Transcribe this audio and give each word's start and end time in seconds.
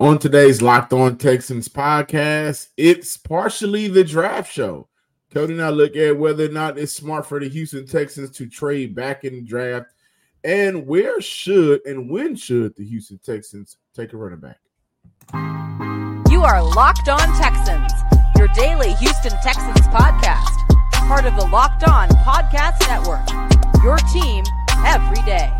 On 0.00 0.18
today's 0.18 0.60
Locked 0.60 0.92
On 0.92 1.16
Texans 1.16 1.68
podcast, 1.68 2.70
it's 2.76 3.16
partially 3.16 3.86
the 3.86 4.02
draft 4.02 4.52
show. 4.52 4.88
Cody 5.32 5.52
and 5.52 5.62
I 5.62 5.68
look 5.68 5.94
at 5.94 6.18
whether 6.18 6.46
or 6.46 6.52
not 6.52 6.78
it's 6.78 6.92
smart 6.92 7.26
for 7.26 7.38
the 7.38 7.48
Houston 7.48 7.86
Texans 7.86 8.30
to 8.32 8.48
trade 8.48 8.96
back 8.96 9.22
in 9.22 9.34
the 9.34 9.42
draft 9.42 9.86
and 10.42 10.84
where 10.88 11.20
should 11.20 11.80
and 11.86 12.10
when 12.10 12.34
should 12.34 12.74
the 12.74 12.84
Houston 12.84 13.18
Texans 13.18 13.76
take 13.94 14.12
a 14.12 14.16
running 14.16 14.40
back. 14.40 14.58
You 16.28 16.42
are 16.42 16.60
Locked 16.74 17.08
On 17.08 17.32
Texans, 17.38 17.92
your 18.36 18.48
daily 18.48 18.94
Houston 18.94 19.38
Texans 19.44 19.86
podcast, 19.88 21.06
part 21.06 21.24
of 21.24 21.36
the 21.36 21.46
Locked 21.46 21.84
On 21.84 22.08
Podcast 22.08 22.80
Network. 22.88 23.28
Your 23.84 23.98
team 24.12 24.42
every 24.84 25.22
day. 25.22 25.52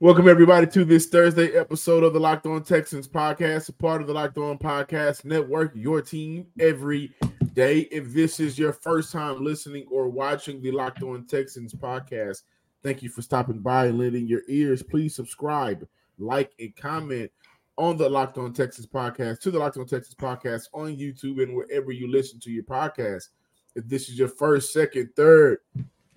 Welcome 0.00 0.28
everybody 0.28 0.68
to 0.68 0.84
this 0.84 1.06
Thursday 1.06 1.56
episode 1.56 2.04
of 2.04 2.12
the 2.12 2.20
Locked 2.20 2.46
On 2.46 2.62
Texans 2.62 3.08
podcast, 3.08 3.68
a 3.68 3.72
part 3.72 4.00
of 4.00 4.06
the 4.06 4.12
Locked 4.12 4.38
On 4.38 4.56
Podcast 4.56 5.24
Network, 5.24 5.72
your 5.74 6.00
team 6.00 6.46
every 6.60 7.12
day. 7.52 7.80
If 7.90 8.12
this 8.12 8.38
is 8.38 8.56
your 8.56 8.72
first 8.72 9.10
time 9.10 9.42
listening 9.42 9.86
or 9.90 10.08
watching 10.08 10.62
the 10.62 10.70
Locked 10.70 11.02
On 11.02 11.26
Texans 11.26 11.74
podcast, 11.74 12.44
thank 12.84 13.02
you 13.02 13.08
for 13.08 13.22
stopping 13.22 13.58
by 13.58 13.86
and 13.86 13.98
lending 13.98 14.28
your 14.28 14.42
ears. 14.46 14.84
Please 14.84 15.16
subscribe, 15.16 15.84
like, 16.16 16.52
and 16.60 16.76
comment 16.76 17.32
on 17.76 17.96
the 17.96 18.08
Locked 18.08 18.38
On 18.38 18.52
Texans 18.52 18.86
podcast 18.86 19.40
to 19.40 19.50
the 19.50 19.58
Locked 19.58 19.78
On 19.78 19.86
Texans 19.86 20.14
podcast 20.14 20.68
on 20.72 20.96
YouTube 20.96 21.42
and 21.42 21.56
wherever 21.56 21.90
you 21.90 22.08
listen 22.08 22.38
to 22.38 22.52
your 22.52 22.62
podcast. 22.62 23.30
If 23.74 23.88
this 23.88 24.08
is 24.08 24.16
your 24.16 24.28
first, 24.28 24.72
second, 24.72 25.10
third, 25.16 25.58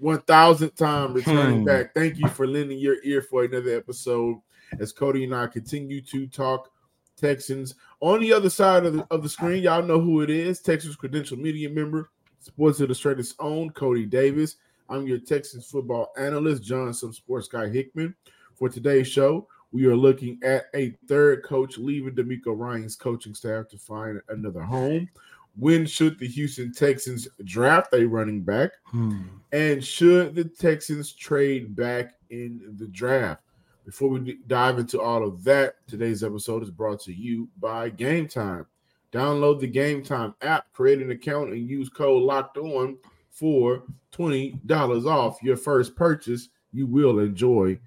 one 0.02 0.22
thousandth 0.22 0.76
time 0.76 1.14
returning 1.14 1.60
hmm. 1.60 1.66
back. 1.66 1.94
Thank 1.94 2.18
you 2.18 2.28
for 2.28 2.48
lending 2.48 2.80
your 2.80 2.98
ear 3.04 3.22
for 3.22 3.44
another 3.44 3.78
episode 3.78 4.41
as 4.80 4.91
Cody 4.91 5.26
and 5.26 5.35
I 5.35 5.48
continue 5.48 6.02
to 6.02 6.27
talk 6.27 6.71
Texans. 7.16 7.76
On 7.99 8.20
the 8.20 8.34
other 8.34 8.49
side 8.49 8.85
of 8.85 8.93
the, 8.93 9.08
of 9.12 9.21
the 9.21 9.30
screen, 9.30 9.62
y'all 9.62 9.84
know 9.84 10.02
who 10.02 10.21
it 10.21 10.32
is. 10.32 10.60
Texas 10.60 10.96
Credential 10.96 11.38
Media 11.38 11.70
member, 11.70 12.10
Sports 12.40 12.82
Illustrated's 12.82 13.35
own 13.40 13.70
Cody 13.70 14.08
Davis. 14.08 14.55
I'm 14.90 15.05
your 15.05 15.20
Texans 15.20 15.68
football 15.68 16.12
analyst, 16.18 16.63
John 16.63 16.93
Some 16.96 17.13
Sports 17.13 17.48
Guy 17.48 17.70
Hickman. 17.70 18.15
For 18.55 18.70
today's 18.70 19.08
show, 19.08 19.48
we 19.71 19.86
are 19.86 19.96
looking 19.96 20.40
at 20.43 20.65
a 20.74 20.96
third 21.08 21.43
coach 21.43 21.77
leaving 21.77 22.15
DeMeco 22.15 22.58
Ryans' 22.58 22.96
coaching 22.96 23.36
staff 23.36 23.68
to 23.70 23.77
find 23.77 24.20
another 24.30 24.62
home. 24.62 25.08
When 25.55 25.85
should 25.85 26.18
the 26.18 26.27
Houston 26.27 26.74
Texans 26.74 27.27
draft 27.44 27.94
a 27.94 28.05
running 28.05 28.41
back? 28.41 28.71
Hmm. 28.85 29.24
And 29.52 29.84
should 29.84 30.35
the 30.35 30.46
Texans 30.46 31.13
trade 31.13 31.76
back 31.76 32.13
in 32.30 32.76
the 32.77 32.88
draft? 32.88 33.43
Before 33.85 34.10
we 34.10 34.40
dive 34.48 34.80
into 34.80 35.02
all 35.02 35.26
of 35.26 35.43
that, 35.43 35.76
today's 35.88 36.24
episode 36.24 36.63
is 36.63 36.71
brought 36.71 37.02
to 37.02 37.13
you 37.13 37.49
by 37.60 37.90
Game 37.90 38.27
Time. 38.27 38.66
Download 39.12 39.60
the 39.60 39.68
Game 39.68 40.04
Time 40.04 40.34
app, 40.41 40.71
create 40.71 41.02
an 41.02 41.12
account, 41.12 41.52
and 41.52 41.70
use 41.70 41.90
code 41.90 42.24
Locked 42.24 42.58
On 42.58 42.98
for 43.30 43.84
twenty 44.12 44.60
dollars 44.65 45.05
off 45.05 45.41
your 45.43 45.58
first 45.58 45.96
purchase. 45.96 46.49
You 46.71 46.88
will 46.88 47.20
enjoy 47.20 47.77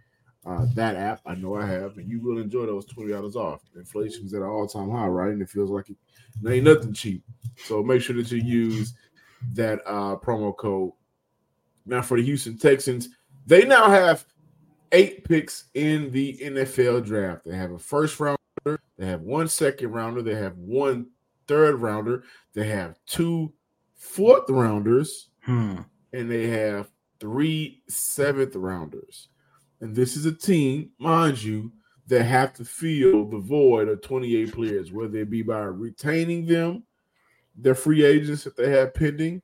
uh, 0.47 0.67
that 0.75 0.97
app. 0.97 1.21
I 1.27 1.35
know 1.35 1.55
I 1.57 1.67
have, 1.67 1.97
and 1.97 2.09
you 2.09 2.21
will 2.21 2.39
enjoy 2.39 2.67
those 2.67 2.87
twenty 2.87 3.13
dollars 3.13 3.37
off. 3.37 3.63
Inflation's 3.77 4.35
at 4.35 4.43
an 4.43 4.49
all 4.49 4.67
time 4.67 4.91
high, 4.91 5.07
right? 5.07 5.33
And 5.33 5.43
it 5.43 5.49
feels 5.49 5.71
like 5.71 5.91
it, 5.91 5.97
it 6.43 6.51
ain't 6.51 6.65
nothing 6.65 6.93
cheap. 6.93 7.23
So 7.57 7.83
make 7.83 8.03
sure 8.03 8.17
that 8.17 8.31
you 8.31 8.39
use 8.39 8.95
that 9.53 9.81
uh, 9.87 10.17
promo 10.17 10.57
code. 10.57 10.93
Now 11.87 12.03
for 12.03 12.17
the 12.17 12.25
Houston 12.25 12.59
Texans, 12.59 13.09
they 13.47 13.65
now 13.65 13.89
have 13.89 14.25
eight 14.93 15.25
picks 15.25 15.65
in 15.75 16.11
the 16.13 16.39
NFL 16.43 17.05
draft. 17.05 17.45
They 17.45 17.57
have 17.57 17.73
a 17.73 17.79
first 17.79 18.19
rounder, 18.21 18.39
they 18.97 19.07
have 19.07 19.23
one 19.23 19.49
second 19.49 19.91
rounder, 19.93 20.23
they 20.23 20.35
have 20.35 20.57
one 20.57 21.09
third 21.47 21.81
rounder, 21.81 22.25
they 22.55 22.69
have 22.69 22.99
two 23.07 23.53
fourth 23.97 24.49
rounders, 24.49 25.29
hmm. 25.41 25.77
and 26.13 26.31
they 26.31 26.47
have 26.49 26.89
three 27.21 27.83
seventh 27.89 28.55
rounders. 28.57 29.29
And 29.85 29.95
this 29.95 30.17
is 30.17 30.25
a 30.25 30.33
team, 30.33 30.93
mind 30.99 31.43
you, 31.43 31.71
that 32.07 32.25
have 32.25 32.55
to 32.55 32.65
fill 32.65 33.27
the 33.27 33.39
void 33.39 33.87
of 33.89 34.01
28 34.01 34.55
players, 34.55 34.91
whether 34.91 35.19
it 35.19 35.29
be 35.29 35.43
by 35.43 35.59
retaining 35.59 36.47
them, 36.47 36.85
their 37.55 37.75
free 37.75 38.03
agents 38.03 38.45
that 38.45 38.57
they 38.57 38.71
have 38.71 38.95
pending, 38.95 39.43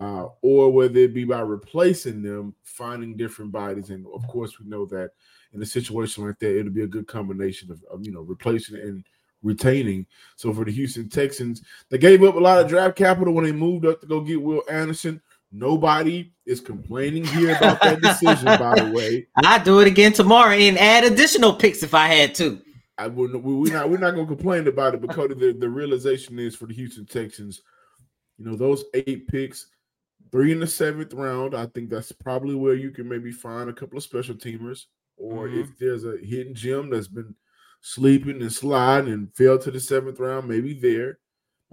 uh, 0.00 0.28
or 0.40 0.72
whether 0.72 1.00
it 1.00 1.12
be 1.12 1.24
by 1.24 1.40
replacing 1.40 2.22
them, 2.22 2.54
finding 2.62 3.18
different 3.18 3.52
bodies. 3.52 3.90
And 3.90 4.06
of 4.14 4.26
course, 4.28 4.58
we 4.58 4.66
know 4.66 4.86
that 4.86 5.10
in 5.52 5.60
a 5.60 5.66
situation 5.66 6.26
like 6.26 6.38
that, 6.38 6.58
it'll 6.58 6.72
be 6.72 6.84
a 6.84 6.86
good 6.86 7.06
combination 7.06 7.70
of, 7.70 7.84
of 7.90 8.02
you 8.02 8.12
know 8.12 8.22
replacing 8.22 8.76
and 8.76 9.04
retaining. 9.42 10.06
So 10.36 10.54
for 10.54 10.64
the 10.64 10.72
Houston 10.72 11.10
Texans, 11.10 11.60
they 11.90 11.98
gave 11.98 12.22
up 12.22 12.36
a 12.36 12.38
lot 12.38 12.60
of 12.60 12.68
draft 12.68 12.96
capital 12.96 13.34
when 13.34 13.44
they 13.44 13.52
moved 13.52 13.84
up 13.84 14.00
to 14.00 14.06
go 14.06 14.22
get 14.22 14.40
Will 14.40 14.62
Anderson. 14.70 15.20
Nobody 15.58 16.32
is 16.44 16.60
complaining 16.60 17.24
here 17.24 17.56
about 17.56 17.80
that 17.80 18.02
decision, 18.02 18.44
by 18.44 18.74
the 18.74 18.92
way. 18.92 19.26
I'd 19.36 19.64
do 19.64 19.80
it 19.80 19.86
again 19.86 20.12
tomorrow 20.12 20.52
and 20.52 20.78
add 20.78 21.04
additional 21.04 21.54
picks 21.54 21.82
if 21.82 21.94
I 21.94 22.08
had 22.08 22.34
to. 22.34 22.60
I 22.98 23.06
wouldn't. 23.06 23.42
We're 23.42 23.72
not. 23.72 23.88
We're 23.88 23.96
not 23.96 24.14
going 24.14 24.26
to 24.26 24.34
complain 24.34 24.68
about 24.68 24.94
it 24.94 25.00
because 25.00 25.30
the 25.30 25.56
the 25.58 25.68
realization 25.68 26.38
is 26.38 26.54
for 26.54 26.66
the 26.66 26.74
Houston 26.74 27.06
Texans. 27.06 27.62
You 28.36 28.44
know 28.44 28.56
those 28.56 28.84
eight 28.92 29.28
picks, 29.28 29.68
three 30.30 30.52
in 30.52 30.60
the 30.60 30.66
seventh 30.66 31.14
round. 31.14 31.54
I 31.54 31.66
think 31.66 31.88
that's 31.88 32.12
probably 32.12 32.54
where 32.54 32.74
you 32.74 32.90
can 32.90 33.08
maybe 33.08 33.32
find 33.32 33.70
a 33.70 33.74
couple 33.74 33.96
of 33.96 34.04
special 34.04 34.34
teamers, 34.34 34.84
or 35.16 35.48
mm-hmm. 35.48 35.60
if 35.60 35.78
there's 35.78 36.04
a 36.04 36.18
hidden 36.22 36.54
gem 36.54 36.90
that's 36.90 37.08
been 37.08 37.34
sleeping 37.80 38.42
and 38.42 38.52
sliding 38.52 39.12
and 39.12 39.34
fell 39.34 39.58
to 39.58 39.70
the 39.70 39.80
seventh 39.80 40.20
round, 40.20 40.48
maybe 40.48 40.74
there. 40.74 41.18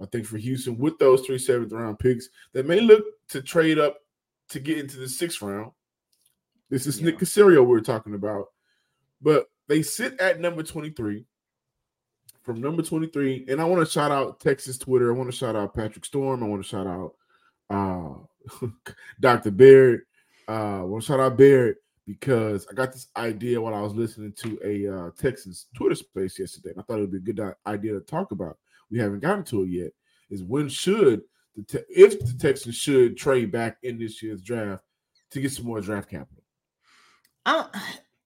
I 0.00 0.06
think 0.06 0.26
for 0.26 0.38
Houston, 0.38 0.78
with 0.78 0.98
those 0.98 1.22
three 1.22 1.38
seventh 1.38 1.72
round 1.72 1.98
picks, 1.98 2.28
they 2.52 2.62
may 2.62 2.80
look 2.80 3.04
to 3.28 3.40
trade 3.40 3.78
up 3.78 3.98
to 4.50 4.60
get 4.60 4.78
into 4.78 4.98
the 4.98 5.08
sixth 5.08 5.40
round. 5.42 5.72
This 6.70 6.86
is 6.86 7.00
yeah. 7.00 7.06
Nick 7.06 7.18
Caserio 7.18 7.64
we're 7.64 7.80
talking 7.80 8.14
about. 8.14 8.46
But 9.22 9.46
they 9.68 9.82
sit 9.82 10.18
at 10.20 10.40
number 10.40 10.62
23. 10.62 11.24
From 12.42 12.60
number 12.60 12.82
23, 12.82 13.46
and 13.48 13.58
I 13.58 13.64
want 13.64 13.86
to 13.86 13.90
shout 13.90 14.10
out 14.10 14.38
Texas 14.38 14.76
Twitter. 14.76 15.10
I 15.10 15.16
want 15.16 15.30
to 15.30 15.36
shout 15.36 15.56
out 15.56 15.74
Patrick 15.74 16.04
Storm. 16.04 16.42
I 16.42 16.46
want 16.46 16.62
to 16.62 16.68
shout 16.68 16.86
out 16.86 17.14
uh, 17.70 18.66
Dr. 19.20 19.50
Barrett. 19.50 20.02
Uh, 20.46 20.80
I 20.80 20.82
want 20.82 21.02
to 21.02 21.06
shout 21.06 21.20
out 21.20 21.38
Barrett 21.38 21.78
because 22.06 22.66
I 22.70 22.74
got 22.74 22.92
this 22.92 23.06
idea 23.16 23.58
while 23.58 23.74
I 23.74 23.80
was 23.80 23.94
listening 23.94 24.34
to 24.42 24.58
a 24.62 24.94
uh, 24.94 25.10
Texans 25.18 25.68
Twitter 25.74 25.94
space 25.94 26.38
yesterday. 26.38 26.72
And 26.72 26.80
I 26.80 26.82
thought 26.82 26.98
it 26.98 27.08
would 27.08 27.24
be 27.24 27.30
a 27.30 27.34
good 27.34 27.54
idea 27.66 27.94
to 27.94 28.00
talk 28.00 28.30
about 28.30 28.58
we 28.94 29.00
haven't 29.00 29.18
gotten 29.18 29.42
to 29.42 29.64
it 29.64 29.70
yet, 29.70 29.90
is 30.30 30.44
when 30.44 30.68
should 30.68 31.22
the 31.56 31.64
te- 31.64 31.84
if 31.88 32.20
the 32.20 32.32
Texans 32.38 32.76
should 32.76 33.16
trade 33.16 33.50
back 33.50 33.76
in 33.82 33.98
this 33.98 34.22
year's 34.22 34.40
draft 34.40 34.84
to 35.32 35.40
get 35.40 35.50
some 35.50 35.66
more 35.66 35.80
draft 35.80 36.08
capital? 36.08 36.44
Uh, 37.44 37.66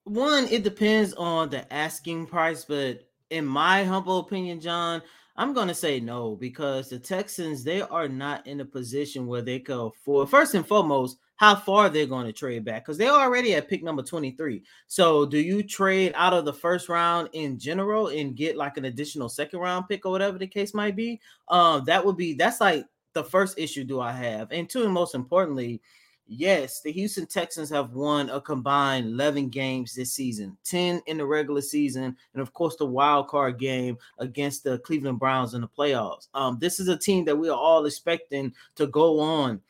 one, 0.04 0.46
it 0.48 0.64
depends 0.64 1.14
on 1.14 1.48
the 1.48 1.72
asking 1.72 2.26
price, 2.26 2.66
but 2.66 3.08
in 3.30 3.46
my 3.46 3.82
humble 3.82 4.18
opinion, 4.18 4.60
John, 4.60 5.00
I'm 5.38 5.52
going 5.52 5.68
to 5.68 5.74
say 5.74 6.00
no 6.00 6.34
because 6.34 6.90
the 6.90 6.98
Texans 6.98 7.62
they 7.62 7.80
are 7.80 8.08
not 8.08 8.44
in 8.48 8.60
a 8.60 8.64
position 8.64 9.28
where 9.28 9.40
they 9.40 9.60
can 9.60 9.78
afford. 9.78 10.28
First 10.28 10.54
and 10.56 10.66
foremost, 10.66 11.16
how 11.36 11.54
far 11.54 11.88
they're 11.88 12.06
going 12.06 12.26
to 12.26 12.32
trade 12.32 12.64
back 12.64 12.84
because 12.84 12.98
they're 12.98 13.12
already 13.12 13.54
at 13.54 13.68
pick 13.68 13.84
number 13.84 14.02
23. 14.02 14.64
So, 14.88 15.24
do 15.24 15.38
you 15.38 15.62
trade 15.62 16.12
out 16.16 16.34
of 16.34 16.44
the 16.44 16.52
first 16.52 16.88
round 16.88 17.28
in 17.34 17.56
general 17.56 18.08
and 18.08 18.34
get 18.34 18.56
like 18.56 18.76
an 18.78 18.86
additional 18.86 19.28
second 19.28 19.60
round 19.60 19.88
pick 19.88 20.04
or 20.04 20.10
whatever 20.10 20.38
the 20.38 20.46
case 20.48 20.74
might 20.74 20.96
be? 20.96 21.20
Um, 21.46 21.84
that 21.84 22.04
would 22.04 22.16
be 22.16 22.34
that's 22.34 22.60
like 22.60 22.84
the 23.12 23.22
first 23.22 23.60
issue 23.60 23.84
do 23.84 24.00
I 24.00 24.10
have, 24.10 24.50
and 24.50 24.68
two, 24.68 24.82
and 24.82 24.92
most 24.92 25.14
importantly, 25.14 25.80
yes, 26.28 26.80
the 26.82 26.92
Houston 26.92 27.26
Texans 27.26 27.70
have 27.70 27.92
won 27.92 28.30
a 28.30 28.40
combined 28.40 29.06
11 29.06 29.48
games 29.48 29.94
this 29.94 30.12
season, 30.12 30.56
10 30.64 31.02
in 31.06 31.18
the 31.18 31.24
regular 31.24 31.62
season, 31.62 32.16
and 32.34 32.42
of 32.42 32.52
course 32.52 32.76
the 32.76 32.86
wild 32.86 33.28
card 33.28 33.58
game 33.58 33.96
against 34.18 34.62
the 34.62 34.78
Cleveland 34.80 35.18
Browns 35.18 35.54
in 35.54 35.62
the 35.62 35.68
playoffs. 35.68 36.28
Um, 36.34 36.58
this 36.60 36.78
is 36.78 36.88
a 36.88 36.96
team 36.96 37.24
that 37.24 37.36
we 37.36 37.48
are 37.48 37.58
all 37.58 37.86
expecting 37.86 38.52
to 38.76 38.86
go 38.86 39.18
on 39.18 39.60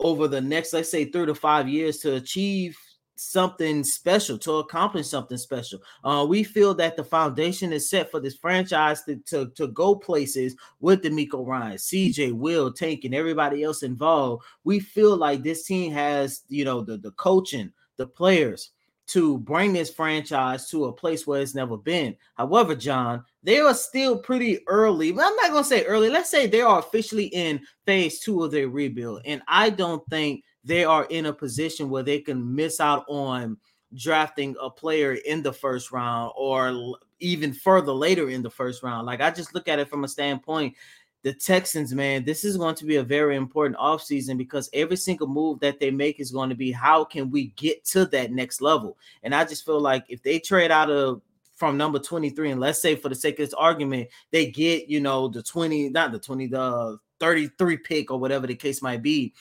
over 0.00 0.28
the 0.28 0.40
next, 0.40 0.72
let's 0.72 0.90
say, 0.90 1.04
three 1.04 1.26
to 1.26 1.34
five 1.34 1.68
years 1.68 1.98
to 1.98 2.16
achieve 2.16 2.78
something 3.18 3.82
special, 3.82 4.38
to 4.38 4.54
accomplish 4.54 5.08
something 5.08 5.38
special. 5.38 5.80
Uh, 6.04 6.24
we 6.28 6.42
feel 6.42 6.74
that 6.74 6.96
the 6.96 7.04
foundation 7.04 7.72
is 7.72 7.90
set 7.90 8.10
for 8.10 8.20
this 8.20 8.36
franchise 8.36 9.02
to, 9.02 9.16
to, 9.26 9.50
to 9.56 9.68
go 9.68 9.94
places 9.94 10.54
with 10.80 11.02
DeMeco 11.02 11.46
Ryan, 11.46 11.76
CJ, 11.76 12.32
Will, 12.32 12.72
Tank, 12.72 13.04
and 13.04 13.14
everybody 13.14 13.62
else 13.62 13.82
involved. 13.82 14.44
We 14.64 14.80
feel 14.80 15.16
like 15.16 15.42
this 15.42 15.64
team 15.64 15.92
has, 15.92 16.42
you 16.48 16.64
know, 16.64 16.80
the, 16.82 16.96
the 16.96 17.10
coaching, 17.12 17.72
the 17.96 18.06
players, 18.06 18.70
to 19.08 19.38
bring 19.38 19.72
this 19.72 19.90
franchise 19.90 20.68
to 20.68 20.84
a 20.84 20.92
place 20.92 21.26
where 21.26 21.40
it's 21.40 21.54
never 21.54 21.76
been. 21.76 22.14
However, 22.34 22.74
John, 22.74 23.24
they 23.42 23.58
are 23.58 23.74
still 23.74 24.18
pretty 24.18 24.60
early. 24.68 25.12
But 25.12 25.24
I'm 25.24 25.36
not 25.36 25.50
going 25.50 25.64
to 25.64 25.68
say 25.68 25.84
early. 25.84 26.10
Let's 26.10 26.30
say 26.30 26.46
they 26.46 26.60
are 26.60 26.78
officially 26.78 27.26
in 27.26 27.60
phase 27.86 28.20
two 28.20 28.44
of 28.44 28.50
their 28.50 28.68
rebuild. 28.68 29.22
And 29.24 29.40
I 29.48 29.70
don't 29.70 30.06
think 30.10 30.44
they 30.68 30.84
are 30.84 31.06
in 31.06 31.26
a 31.26 31.32
position 31.32 31.90
where 31.90 32.02
they 32.02 32.20
can 32.20 32.54
miss 32.54 32.78
out 32.80 33.04
on 33.08 33.56
drafting 33.94 34.54
a 34.60 34.68
player 34.68 35.14
in 35.14 35.42
the 35.42 35.52
first 35.52 35.90
round 35.90 36.32
or 36.36 36.96
even 37.20 37.52
further 37.52 37.92
later 37.92 38.28
in 38.28 38.42
the 38.42 38.50
first 38.50 38.82
round. 38.82 39.06
Like 39.06 39.20
I 39.20 39.30
just 39.30 39.54
look 39.54 39.66
at 39.66 39.78
it 39.78 39.88
from 39.88 40.04
a 40.04 40.08
standpoint 40.08 40.74
the 41.22 41.32
Texans, 41.32 41.92
man, 41.92 42.24
this 42.24 42.44
is 42.44 42.56
going 42.56 42.76
to 42.76 42.84
be 42.84 42.96
a 42.96 43.02
very 43.02 43.36
important 43.36 43.76
offseason 43.76 44.38
because 44.38 44.70
every 44.72 44.96
single 44.96 45.26
move 45.26 45.58
that 45.60 45.80
they 45.80 45.90
make 45.90 46.20
is 46.20 46.30
going 46.30 46.48
to 46.48 46.54
be 46.54 46.70
how 46.70 47.04
can 47.04 47.30
we 47.30 47.48
get 47.56 47.84
to 47.86 48.04
that 48.06 48.30
next 48.30 48.60
level? 48.60 48.96
And 49.22 49.34
I 49.34 49.44
just 49.44 49.66
feel 49.66 49.80
like 49.80 50.04
if 50.08 50.22
they 50.22 50.38
trade 50.38 50.70
out 50.70 50.90
of 50.90 51.20
from 51.56 51.76
number 51.76 51.98
23, 51.98 52.52
and 52.52 52.60
let's 52.60 52.80
say 52.80 52.94
for 52.94 53.08
the 53.08 53.16
sake 53.16 53.40
of 53.40 53.46
this 53.46 53.54
argument, 53.54 54.08
they 54.30 54.46
get, 54.46 54.88
you 54.88 55.00
know, 55.00 55.26
the 55.26 55.42
20, 55.42 55.88
not 55.88 56.12
the 56.12 56.20
20, 56.20 56.46
the 56.46 56.98
33 57.18 57.76
pick 57.78 58.10
or 58.12 58.20
whatever 58.20 58.46
the 58.46 58.54
case 58.54 58.80
might 58.80 59.02
be. 59.02 59.34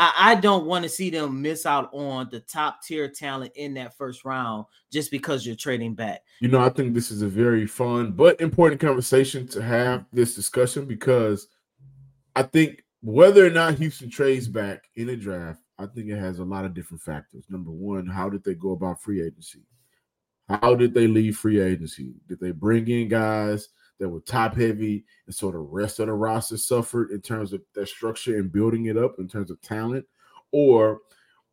I, 0.00 0.12
I 0.30 0.34
don't 0.34 0.64
want 0.64 0.82
to 0.84 0.88
see 0.88 1.10
them 1.10 1.42
miss 1.42 1.66
out 1.66 1.90
on 1.92 2.28
the 2.30 2.40
top 2.40 2.82
tier 2.82 3.06
talent 3.06 3.52
in 3.54 3.74
that 3.74 3.94
first 3.98 4.24
round 4.24 4.64
just 4.90 5.10
because 5.10 5.44
you're 5.44 5.54
trading 5.54 5.94
back. 5.94 6.22
You 6.40 6.48
know, 6.48 6.60
I 6.60 6.70
think 6.70 6.94
this 6.94 7.10
is 7.10 7.20
a 7.20 7.28
very 7.28 7.66
fun 7.66 8.12
but 8.12 8.40
important 8.40 8.80
conversation 8.80 9.46
to 9.48 9.62
have 9.62 10.06
this 10.10 10.34
discussion 10.34 10.86
because 10.86 11.48
I 12.34 12.44
think 12.44 12.82
whether 13.02 13.46
or 13.46 13.50
not 13.50 13.74
Houston 13.74 14.08
trades 14.08 14.48
back 14.48 14.84
in 14.96 15.10
a 15.10 15.16
draft, 15.16 15.60
I 15.78 15.84
think 15.84 16.08
it 16.08 16.18
has 16.18 16.38
a 16.38 16.44
lot 16.44 16.64
of 16.64 16.72
different 16.72 17.02
factors. 17.02 17.44
Number 17.50 17.70
one, 17.70 18.06
how 18.06 18.30
did 18.30 18.42
they 18.42 18.54
go 18.54 18.70
about 18.70 19.02
free 19.02 19.20
agency? 19.20 19.60
How 20.48 20.74
did 20.74 20.94
they 20.94 21.08
leave 21.08 21.36
free 21.36 21.60
agency? 21.60 22.14
Did 22.26 22.40
they 22.40 22.52
bring 22.52 22.88
in 22.88 23.08
guys 23.08 23.68
that 24.00 24.08
were 24.08 24.20
top 24.20 24.56
heavy 24.56 25.04
and 25.26 25.34
so 25.34 25.50
the 25.50 25.58
rest 25.58 26.00
of 26.00 26.06
the 26.06 26.12
roster 26.12 26.56
suffered 26.56 27.10
in 27.10 27.20
terms 27.20 27.52
of 27.52 27.60
their 27.74 27.86
structure 27.86 28.38
and 28.38 28.50
building 28.50 28.86
it 28.86 28.96
up 28.96 29.16
in 29.18 29.28
terms 29.28 29.50
of 29.50 29.60
talent? 29.60 30.04
Or 30.50 31.02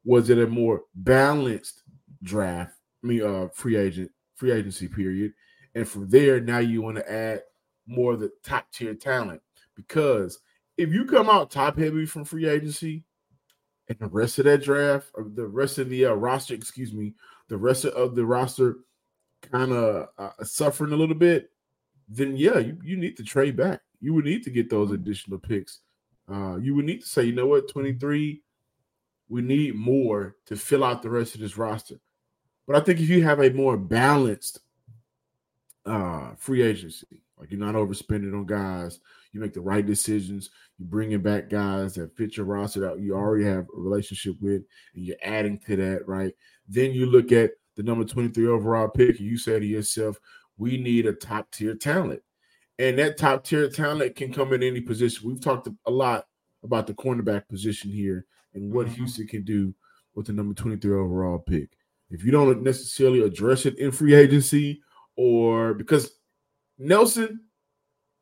was 0.03 0.29
it 0.29 0.39
a 0.39 0.47
more 0.47 0.83
balanced 0.95 1.83
draft? 2.23 2.73
I 3.03 3.07
mean, 3.07 3.21
uh, 3.21 3.49
free 3.53 3.75
agent, 3.75 4.09
free 4.35 4.51
agency 4.51 4.87
period. 4.87 5.33
And 5.75 5.87
from 5.87 6.09
there, 6.09 6.39
now 6.39 6.59
you 6.59 6.81
want 6.81 6.97
to 6.97 7.11
add 7.11 7.43
more 7.85 8.13
of 8.13 8.21
the 8.21 8.31
top 8.43 8.71
tier 8.71 8.95
talent 8.95 9.41
because 9.75 10.39
if 10.77 10.93
you 10.93 11.05
come 11.05 11.29
out 11.29 11.51
top 11.51 11.77
heavy 11.77 12.05
from 12.05 12.23
free 12.23 12.47
agency 12.47 13.03
and 13.89 13.99
the 13.99 14.07
rest 14.07 14.39
of 14.39 14.45
that 14.45 14.63
draft, 14.63 15.11
or 15.13 15.25
the 15.33 15.47
rest 15.47 15.77
of 15.77 15.89
the 15.89 16.05
uh, 16.05 16.13
roster, 16.13 16.53
excuse 16.53 16.93
me, 16.93 17.13
the 17.49 17.57
rest 17.57 17.85
of 17.85 18.15
the 18.15 18.25
roster 18.25 18.77
kind 19.41 19.71
of 19.71 20.07
uh, 20.17 20.43
suffering 20.43 20.93
a 20.93 20.95
little 20.95 21.15
bit, 21.15 21.51
then 22.07 22.37
yeah, 22.37 22.59
you, 22.59 22.77
you 22.83 22.97
need 22.97 23.17
to 23.17 23.23
trade 23.23 23.55
back. 23.55 23.81
You 23.99 24.13
would 24.13 24.25
need 24.25 24.43
to 24.43 24.49
get 24.49 24.69
those 24.69 24.91
additional 24.91 25.39
picks. 25.39 25.81
Uh, 26.31 26.57
you 26.57 26.75
would 26.75 26.85
need 26.85 27.01
to 27.01 27.07
say, 27.07 27.23
you 27.23 27.33
know 27.33 27.47
what, 27.47 27.69
23, 27.69 28.41
we 29.29 29.41
need 29.41 29.75
more 29.75 30.35
to 30.45 30.55
fill 30.55 30.83
out 30.83 31.01
the 31.01 31.09
rest 31.09 31.35
of 31.35 31.41
this 31.41 31.57
roster. 31.57 31.99
But 32.65 32.75
I 32.75 32.79
think 32.81 32.99
if 32.99 33.09
you 33.09 33.23
have 33.23 33.39
a 33.39 33.49
more 33.51 33.77
balanced 33.77 34.59
uh, 35.85 36.31
free 36.37 36.61
agency, 36.61 37.23
like 37.39 37.51
you're 37.51 37.59
not 37.59 37.75
overspending 37.75 38.33
on 38.33 38.45
guys, 38.45 38.99
you 39.31 39.39
make 39.39 39.53
the 39.53 39.61
right 39.61 39.85
decisions, 39.85 40.49
you're 40.77 40.87
bringing 40.87 41.21
back 41.21 41.49
guys 41.49 41.95
that 41.95 42.15
fit 42.15 42.35
your 42.35 42.45
roster 42.45 42.81
that 42.81 42.99
you 42.99 43.13
already 43.15 43.45
have 43.45 43.67
a 43.75 43.79
relationship 43.79 44.35
with, 44.41 44.63
and 44.95 45.05
you're 45.05 45.17
adding 45.23 45.59
to 45.59 45.75
that, 45.75 46.07
right? 46.07 46.33
Then 46.67 46.91
you 46.91 47.05
look 47.05 47.31
at 47.31 47.51
the 47.75 47.83
number 47.83 48.03
23 48.03 48.47
overall 48.47 48.89
pick, 48.89 49.19
and 49.19 49.27
you 49.27 49.37
say 49.37 49.59
to 49.59 49.65
yourself, 49.65 50.19
we 50.57 50.77
need 50.77 51.05
a 51.05 51.13
top 51.13 51.51
tier 51.51 51.75
talent. 51.75 52.21
And 52.79 52.97
that 52.99 53.17
top 53.17 53.43
tier 53.43 53.69
talent 53.69 54.15
can 54.15 54.31
come 54.31 54.53
in 54.53 54.63
any 54.63 54.81
position. 54.81 55.27
We've 55.27 55.41
talked 55.41 55.67
a 55.85 55.91
lot 55.91 56.25
about 56.63 56.87
the 56.87 56.93
cornerback 56.93 57.47
position 57.47 57.91
here 57.91 58.25
and 58.53 58.71
what 58.71 58.87
mm-hmm. 58.87 58.95
Houston 58.95 59.27
can 59.27 59.43
do 59.43 59.73
with 60.15 60.27
the 60.27 60.33
number 60.33 60.53
23 60.53 60.91
overall 60.91 61.39
pick. 61.39 61.69
If 62.09 62.23
you 62.23 62.31
don't 62.31 62.63
necessarily 62.63 63.21
address 63.21 63.65
it 63.65 63.77
in 63.79 63.91
free 63.91 64.13
agency 64.13 64.81
or 65.15 65.73
because 65.73 66.11
Nelson, 66.77 67.41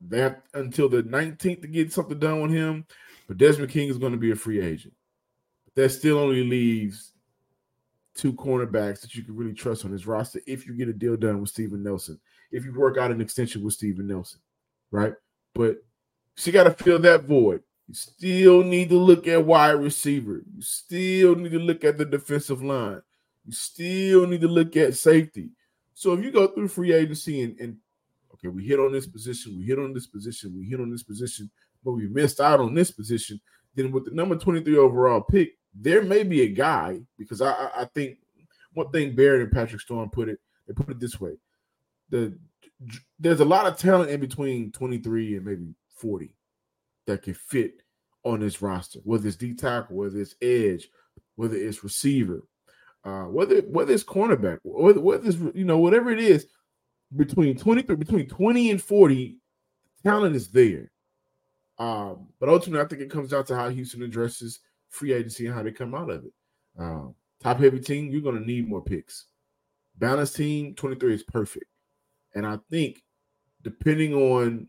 they 0.02 0.20
have 0.20 0.42
until 0.54 0.90
the 0.90 1.04
19th 1.04 1.62
to 1.62 1.68
get 1.68 1.94
something 1.94 2.20
done 2.20 2.42
with 2.42 2.52
him, 2.52 2.86
but 3.28 3.38
Desmond 3.38 3.72
King 3.72 3.90
is 3.90 3.98
going 3.98 4.12
to 4.12 4.18
be 4.18 4.32
a 4.32 4.36
free 4.36 4.62
agent. 4.62 4.94
But 5.66 5.82
that 5.82 5.90
still 5.90 6.18
only 6.18 6.44
leaves 6.44 7.12
two 8.16 8.34
cornerbacks 8.34 9.02
that 9.02 9.14
you 9.14 9.24
can 9.24 9.36
really 9.36 9.54
trust 9.54 9.86
on 9.86 9.92
his 9.92 10.08
roster 10.08 10.40
if 10.48 10.66
you 10.66 10.74
get 10.74 10.88
a 10.88 10.94
deal 10.94 11.18
done 11.18 11.42
with 11.42 11.50
Steven 11.50 11.84
Nelson, 11.84 12.20
if 12.52 12.64
you 12.64 12.74
work 12.74 12.98
out 12.98 13.12
an 13.12 13.22
extension 13.22 13.64
with 13.64 13.74
Steven 13.74 14.08
Nelson, 14.08 14.40
right? 14.90 15.14
But 15.54 15.78
she 16.36 16.52
got 16.52 16.64
to 16.64 16.72
fill 16.72 17.00
that 17.00 17.26
void. 17.26 17.62
You 17.88 17.94
still 17.94 18.64
need 18.64 18.90
to 18.90 18.98
look 18.98 19.28
at 19.28 19.46
wide 19.46 19.72
receiver. 19.72 20.42
You 20.56 20.62
still 20.62 21.36
need 21.36 21.52
to 21.52 21.60
look 21.60 21.84
at 21.84 21.98
the 21.98 22.06
defensive 22.06 22.64
line. 22.64 23.02
You 23.46 23.52
still 23.52 24.26
need 24.26 24.42
to 24.42 24.48
look 24.48 24.76
at 24.76 24.96
safety. 24.96 25.50
So 25.94 26.14
if 26.14 26.24
you 26.24 26.32
go 26.32 26.48
through 26.48 26.70
free 26.70 26.94
agency 26.94 27.44
and, 27.44 27.60
and 27.60 27.78
okay, 28.34 28.48
we 28.48 28.66
hit 28.66 28.80
on 28.80 28.92
this 28.92 29.08
position, 29.08 29.58
we 29.58 29.66
hit 29.66 29.80
on 29.80 29.94
this 29.94 30.08
position, 30.08 30.58
we 30.58 30.66
hit 30.66 30.80
on 30.80 30.90
this 30.90 31.04
position, 31.04 31.50
but 31.84 31.92
we 31.92 32.08
missed 32.08 32.40
out 32.40 32.60
on 32.60 32.74
this 32.74 32.92
position, 32.92 33.40
then 33.76 33.92
with 33.92 34.06
the 34.06 34.12
number 34.12 34.36
23 34.36 34.78
overall 34.78 35.22
pick, 35.22 35.58
there 35.80 36.02
may 36.02 36.24
be 36.24 36.42
a 36.42 36.48
guy 36.48 37.02
because 37.18 37.42
I, 37.42 37.70
I 37.76 37.86
think 37.94 38.18
one 38.74 38.90
thing 38.92 39.16
Barrett 39.16 39.42
and 39.42 39.52
Patrick 39.52 39.82
Storm 39.82 40.10
put 40.10 40.30
it, 40.30 40.40
they 40.68 40.74
put 40.74 40.90
it 40.90 41.00
this 41.00 41.20
way: 41.20 41.38
the 42.10 42.38
there's 43.20 43.40
a 43.40 43.46
lot 43.46 43.66
of 43.66 43.78
talent 43.78 44.12
in 44.12 44.20
between 44.20 44.72
23 44.72 45.38
and 45.38 45.46
maybe 45.46 45.74
40 45.96 46.36
that 47.08 47.24
can 47.24 47.34
fit 47.34 47.82
on 48.24 48.40
this 48.40 48.62
roster, 48.62 49.00
whether 49.04 49.28
it's 49.28 49.38
D 49.38 49.54
tackle, 49.54 49.96
whether 49.96 50.20
it's 50.20 50.36
edge, 50.42 50.90
whether 51.36 51.56
it's 51.56 51.84
receiver, 51.84 52.42
uh, 53.04 53.26
whether 53.26 53.62
whether 53.62 53.94
it's 53.94 54.04
cornerback, 54.04 54.60
whether, 54.64 55.00
whether 55.00 55.28
it's 55.28 55.38
you 55.54 55.66
know 55.66 55.78
whatever 55.78 56.12
it 56.12 56.20
is, 56.20 56.48
between 57.16 57.58
23 57.58 57.96
between 57.96 58.28
20 58.28 58.72
and 58.72 58.82
40, 58.82 59.38
talent 60.04 60.36
is 60.36 60.50
there. 60.50 60.92
Um, 61.78 62.28
but 62.40 62.50
ultimately, 62.50 62.84
I 62.84 62.88
think 62.88 63.02
it 63.02 63.12
comes 63.12 63.30
down 63.30 63.46
to 63.46 63.56
how 63.56 63.70
Houston 63.70 64.02
addresses 64.02 64.60
free 64.96 65.14
agency 65.14 65.46
and 65.46 65.56
how 65.56 65.64
they 65.64 65.72
come 65.72 65.94
out 65.94 66.10
of 66.10 66.26
it. 66.26 66.34
Um, 66.80 67.16
top 67.42 67.60
heavy 67.60 67.80
team, 67.80 68.10
you're 68.10 68.22
going 68.22 68.40
to 68.40 68.46
need 68.46 68.68
more 68.68 68.84
picks. 68.84 69.26
Balanced 69.98 70.36
team, 70.36 70.74
23 70.76 71.14
is 71.14 71.24
perfect. 71.24 71.66
And 72.34 72.46
I 72.46 72.58
think 72.70 73.04
depending 73.62 74.14
on, 74.14 74.68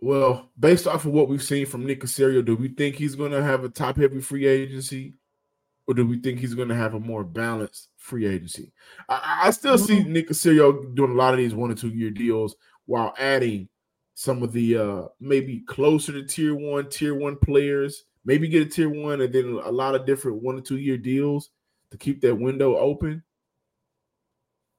well, 0.00 0.50
based 0.58 0.86
off 0.86 1.04
of 1.04 1.12
what 1.12 1.28
we've 1.28 1.42
seen 1.42 1.66
from 1.66 1.86
Nick 1.86 2.00
Caserio, 2.00 2.44
do 2.44 2.56
we 2.56 2.68
think 2.68 2.96
he's 2.96 3.14
going 3.14 3.32
to 3.32 3.42
have 3.42 3.64
a 3.64 3.68
top 3.68 3.96
heavy 3.96 4.20
free 4.20 4.46
agency? 4.46 5.14
Or 5.86 5.94
do 5.94 6.06
we 6.06 6.20
think 6.20 6.38
he's 6.38 6.54
going 6.54 6.68
to 6.68 6.74
have 6.74 6.94
a 6.94 7.00
more 7.00 7.24
balanced 7.24 7.88
free 7.96 8.26
agency? 8.26 8.72
I, 9.08 9.40
I 9.44 9.50
still 9.50 9.76
see 9.76 9.98
mm-hmm. 9.98 10.12
Nick 10.12 10.28
Caserio 10.28 10.94
doing 10.94 11.10
a 11.10 11.14
lot 11.14 11.34
of 11.34 11.38
these 11.38 11.54
one 11.54 11.70
or 11.70 11.74
two 11.74 11.88
year 11.88 12.10
deals 12.10 12.54
while 12.86 13.14
adding 13.18 13.68
some 14.14 14.42
of 14.42 14.52
the 14.52 14.76
uh 14.76 15.02
maybe 15.18 15.60
closer 15.60 16.12
to 16.12 16.22
tier 16.24 16.54
one, 16.54 16.88
tier 16.90 17.14
one 17.14 17.36
players 17.36 18.04
maybe 18.24 18.48
get 18.48 18.66
a 18.66 18.70
tier 18.70 18.88
one 18.88 19.20
and 19.20 19.32
then 19.32 19.60
a 19.64 19.70
lot 19.70 19.94
of 19.94 20.06
different 20.06 20.42
one 20.42 20.56
or 20.56 20.60
two 20.60 20.78
year 20.78 20.96
deals 20.96 21.50
to 21.90 21.98
keep 21.98 22.20
that 22.20 22.34
window 22.34 22.76
open? 22.76 23.22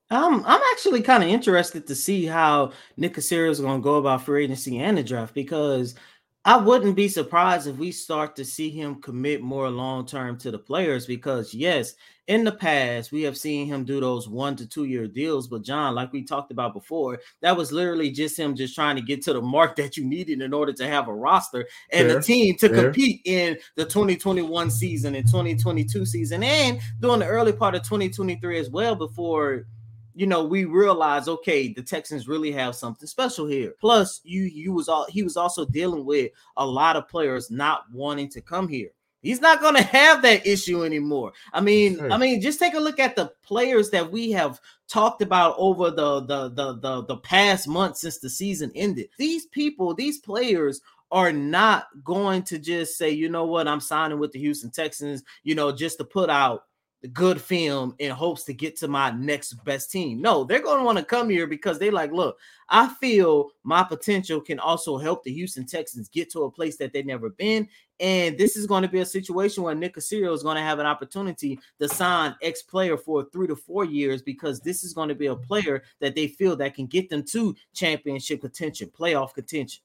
Um, 0.10 0.44
I'm 0.46 0.62
actually 0.74 1.02
kind 1.02 1.24
of 1.24 1.30
interested 1.30 1.88
to 1.88 1.96
see 1.96 2.26
how 2.26 2.74
Nick 2.98 3.14
Caserio 3.14 3.50
is 3.50 3.62
going 3.62 3.80
to 3.80 3.84
go 3.84 3.96
about 3.96 4.24
free 4.26 4.44
agency 4.44 4.78
and 4.78 4.98
the 4.98 5.04
draft 5.04 5.34
because 5.34 5.96
I 6.44 6.58
wouldn't 6.58 6.96
be 6.96 7.08
surprised 7.08 7.68
if 7.68 7.78
we 7.78 7.92
start 7.92 8.36
to 8.38 8.46
see 8.46 8.72
him 8.72 9.00
commit 9.00 9.44
more 9.44 9.70
long 9.70 10.08
term 10.08 10.40
to 10.40 10.50
the 10.50 10.58
players 10.58 11.06
because, 11.06 11.54
yes, 11.54 11.94
in 12.26 12.44
the 12.44 12.52
past, 12.52 13.12
we 13.12 13.22
have 13.24 13.38
seen 13.38 13.68
him 13.68 13.84
do 13.84 14.00
those 14.00 14.28
one 14.28 14.56
to 14.56 14.68
two 14.68 14.86
year 14.86 15.08
deals. 15.08 15.48
But, 15.48 15.62
John, 15.62 15.94
like 15.94 16.12
we 16.12 16.24
talked 16.24 16.52
about 16.52 16.74
before, 16.74 17.20
that 17.42 17.56
was 17.56 17.72
literally 17.72 18.10
just 18.10 18.40
him 18.40 18.56
just 18.56 18.74
trying 18.74 18.96
to 18.96 19.04
get 19.04 19.22
to 19.24 19.34
the 19.34 19.42
mark 19.42 19.76
that 19.76 19.98
you 19.98 20.04
needed 20.04 20.42
in 20.42 20.52
order 20.52 20.74
to 20.74 20.88
have 20.88 21.08
a 21.08 21.14
roster 21.14 21.68
and 21.92 22.08
Fair. 22.08 22.18
a 22.18 22.24
team 22.24 22.58
to 22.58 22.70
Fair. 22.70 22.84
compete 22.86 23.22
in 23.26 23.56
the 23.76 23.86
2021 23.86 24.72
season 24.72 25.14
and 25.14 25.28
2022 25.28 26.08
season 26.08 26.44
and 26.44 26.80
during 27.02 27.20
the 27.20 27.28
early 27.28 27.54
part 27.54 27.76
of 27.76 27.84
2023 27.84 28.58
as 28.58 28.70
well 28.70 28.96
before 28.96 29.68
you 30.14 30.28
know, 30.28 30.44
we 30.44 30.66
realize 30.66 31.28
okay, 31.28 31.72
the 31.74 31.82
Texans 31.82 32.28
really 32.28 32.52
have 32.52 32.76
something 32.76 33.08
special 33.08 33.46
here. 33.46 33.74
Plus, 33.80 34.22
you 34.24 34.44
you 34.44 34.74
was 34.74 34.90
all 34.90 35.06
he 35.10 35.24
was 35.24 35.38
also 35.38 35.66
dealing 35.66 36.06
with 36.06 36.32
a 36.58 36.66
lot 36.66 36.96
of 36.96 37.08
players 37.08 37.52
not 37.52 37.84
wanting 37.92 38.30
to 38.30 38.42
come 38.42 38.68
here. 38.68 38.90
He's 39.22 39.42
not 39.42 39.62
going 39.62 39.76
to 39.76 39.84
have 39.84 40.24
that 40.24 40.48
issue 40.48 40.84
anymore. 40.84 41.34
I 41.54 41.62
mean, 41.62 41.98
sure. 41.98 42.12
I 42.12 42.18
mean, 42.18 42.42
just 42.42 42.60
take 42.60 42.74
a 42.74 42.80
look 42.80 43.00
at 43.00 43.16
the 43.16 43.32
players 43.44 43.92
that 43.92 44.12
we 44.12 44.32
have 44.32 44.60
talked 44.88 45.22
about 45.22 45.56
over 45.58 45.92
the, 45.92 46.22
the 46.22 46.50
the 46.50 46.74
the 46.80 47.06
the 47.06 47.18
past 47.18 47.68
month 47.68 47.98
since 47.98 48.18
the 48.18 48.30
season 48.30 48.72
ended. 48.76 49.10
These 49.18 49.46
people, 49.48 49.94
these 49.94 50.20
players 50.20 50.82
are 51.12 51.32
not 51.32 51.88
going 52.04 52.42
to 52.44 52.58
just 52.58 52.98
say, 52.98 53.10
you 53.10 53.30
know 53.30 53.46
what, 53.46 53.68
I'm 53.68 53.82
signing 53.82 54.18
with 54.18 54.32
the 54.32 54.40
Houston 54.40 54.72
Texans, 54.72 55.24
you 55.44 55.56
know, 55.56 55.72
just 55.72 55.98
to 55.98 56.06
put 56.06 56.30
out 56.30 56.64
good 57.08 57.42
film 57.42 57.96
in 58.00 58.12
hopes 58.12 58.44
to 58.44 58.54
get 58.54 58.78
to 58.78 58.88
my 58.88 59.10
next 59.12 59.54
best 59.66 59.92
team. 59.92 60.22
No, 60.22 60.44
they're 60.44 60.62
going 60.62 60.80
to 60.80 60.86
want 60.86 60.98
to 61.00 61.04
come 61.04 61.30
here 61.30 61.48
because 61.48 61.80
they 61.80 61.90
like, 61.90 62.12
look, 62.12 62.38
I 62.70 62.88
feel 62.96 63.52
my 63.64 63.84
potential 63.84 64.40
can 64.40 64.60
also 64.60 64.98
help 64.98 65.24
the 65.24 65.34
Houston 65.34 65.66
Texans 65.66 66.10
get 66.10 66.32
to 66.32 66.44
a 66.44 66.52
place 66.52 66.78
that 66.78 66.94
they've 66.94 67.06
never 67.06 67.30
been. 67.30 67.68
And 68.00 68.38
this 68.38 68.56
is 68.56 68.68
going 68.68 68.84
to 68.84 68.90
be 68.90 69.00
a 69.00 69.06
situation 69.06 69.64
where 69.64 69.76
Nick 69.76 69.96
Caserio 69.96 70.34
is 70.34 70.44
going 70.44 70.58
to 70.58 70.62
have 70.62 70.80
an 70.80 70.86
opportunity 70.86 71.60
to 71.80 71.88
sign 71.88 72.36
ex 72.42 72.62
player 72.62 72.98
for 72.98 73.26
three 73.32 73.48
to 73.48 73.56
four 73.56 73.86
years 73.86 74.22
because 74.22 74.60
this 74.60 74.84
is 74.84 74.94
going 74.94 75.10
to 75.10 75.16
be 75.16 75.28
a 75.28 75.36
player 75.36 75.84
that 76.00 76.16
they 76.16 76.28
feel 76.28 76.56
that 76.56 76.76
can 76.76 76.86
get 76.86 77.10
them 77.10 77.24
to 77.24 77.56
championship 77.74 78.42
contention, 78.42 78.90
playoff 78.90 79.34
contention. 79.34 79.82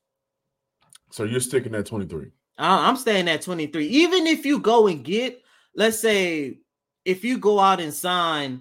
So 1.10 1.24
you're 1.24 1.40
sticking 1.40 1.74
at 1.74 1.86
23. 1.86 2.26
Uh, 2.26 2.30
I'm 2.58 2.96
staying 2.96 3.28
at 3.28 3.42
23. 3.42 3.86
Even 3.86 4.26
if 4.26 4.44
you 4.46 4.58
go 4.58 4.86
and 4.86 5.04
get, 5.04 5.42
let's 5.74 6.00
say, 6.00 6.58
if 7.06 7.24
you 7.24 7.38
go 7.38 7.60
out 7.60 7.80
and 7.80 7.94
sign 7.94 8.60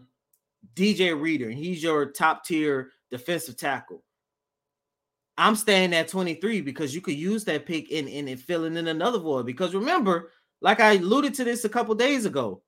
DJ 0.75 1.20
Reader 1.20 1.50
and 1.50 1.58
he's 1.58 1.82
your 1.82 2.06
top 2.06 2.46
tier 2.46 2.92
defensive 3.10 3.58
tackle, 3.58 4.04
I'm 5.36 5.56
staying 5.56 5.94
at 5.94 6.08
23 6.08 6.62
because 6.62 6.94
you 6.94 7.02
could 7.02 7.16
use 7.16 7.44
that 7.46 7.66
pick 7.66 7.92
in, 7.92 8.08
in, 8.08 8.28
in 8.28 8.38
filling 8.38 8.78
in 8.78 8.88
another 8.88 9.18
void. 9.18 9.48
Because 9.48 9.74
remember, 9.74 10.32
like 10.62 10.80
I 10.80 10.94
alluded 10.94 11.34
to 11.34 11.44
this 11.44 11.66
a 11.66 11.70
couple 11.70 11.96
days 11.96 12.25
ago, 12.25 12.62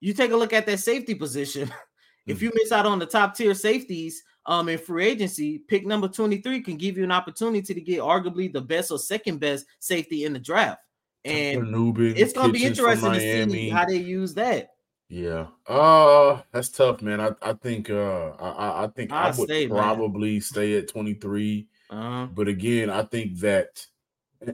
you 0.00 0.12
take 0.12 0.32
a 0.32 0.36
look 0.36 0.52
at 0.52 0.66
that 0.66 0.80
safety 0.80 1.14
position. 1.14 1.72
if 2.26 2.42
you 2.42 2.50
miss 2.54 2.72
out 2.72 2.84
on 2.84 2.98
the 2.98 3.06
top 3.06 3.34
tier 3.34 3.54
safeties 3.54 4.22
um 4.44 4.68
in 4.68 4.76
free 4.78 5.06
agency, 5.06 5.58
pick 5.58 5.86
number 5.86 6.08
23 6.08 6.62
can 6.62 6.76
give 6.76 6.98
you 6.98 7.04
an 7.04 7.12
opportunity 7.12 7.74
to 7.74 7.80
get 7.80 8.00
arguably 8.00 8.52
the 8.52 8.60
best 8.60 8.90
or 8.90 8.98
second 8.98 9.38
best 9.38 9.66
safety 9.78 10.24
in 10.24 10.32
the 10.32 10.38
draft. 10.40 10.80
And 11.24 11.62
Nubin, 11.62 12.14
it's 12.16 12.32
gonna 12.32 12.52
be 12.52 12.64
interesting 12.64 13.12
to 13.12 13.50
see 13.50 13.68
how 13.68 13.84
they 13.84 13.96
use 13.96 14.34
that. 14.34 14.70
Yeah. 15.08 15.46
Uh 15.66 16.42
that's 16.52 16.68
tough, 16.68 17.00
man. 17.02 17.20
I, 17.20 17.30
I 17.42 17.52
think 17.52 17.90
uh 17.90 18.30
I 18.30 18.48
I- 18.50 18.84
I 18.84 18.86
think 18.88 19.12
I 19.12 19.28
I'd 19.28 19.38
would 19.38 19.48
stay, 19.48 19.66
man. 19.66 19.76
probably 19.78 20.40
stay 20.40 20.76
at 20.78 20.88
23. 20.88 21.68
Uh, 21.90 22.26
But 22.26 22.48
again, 22.48 22.90
I 22.90 23.02
think 23.02 23.38
that 23.40 23.86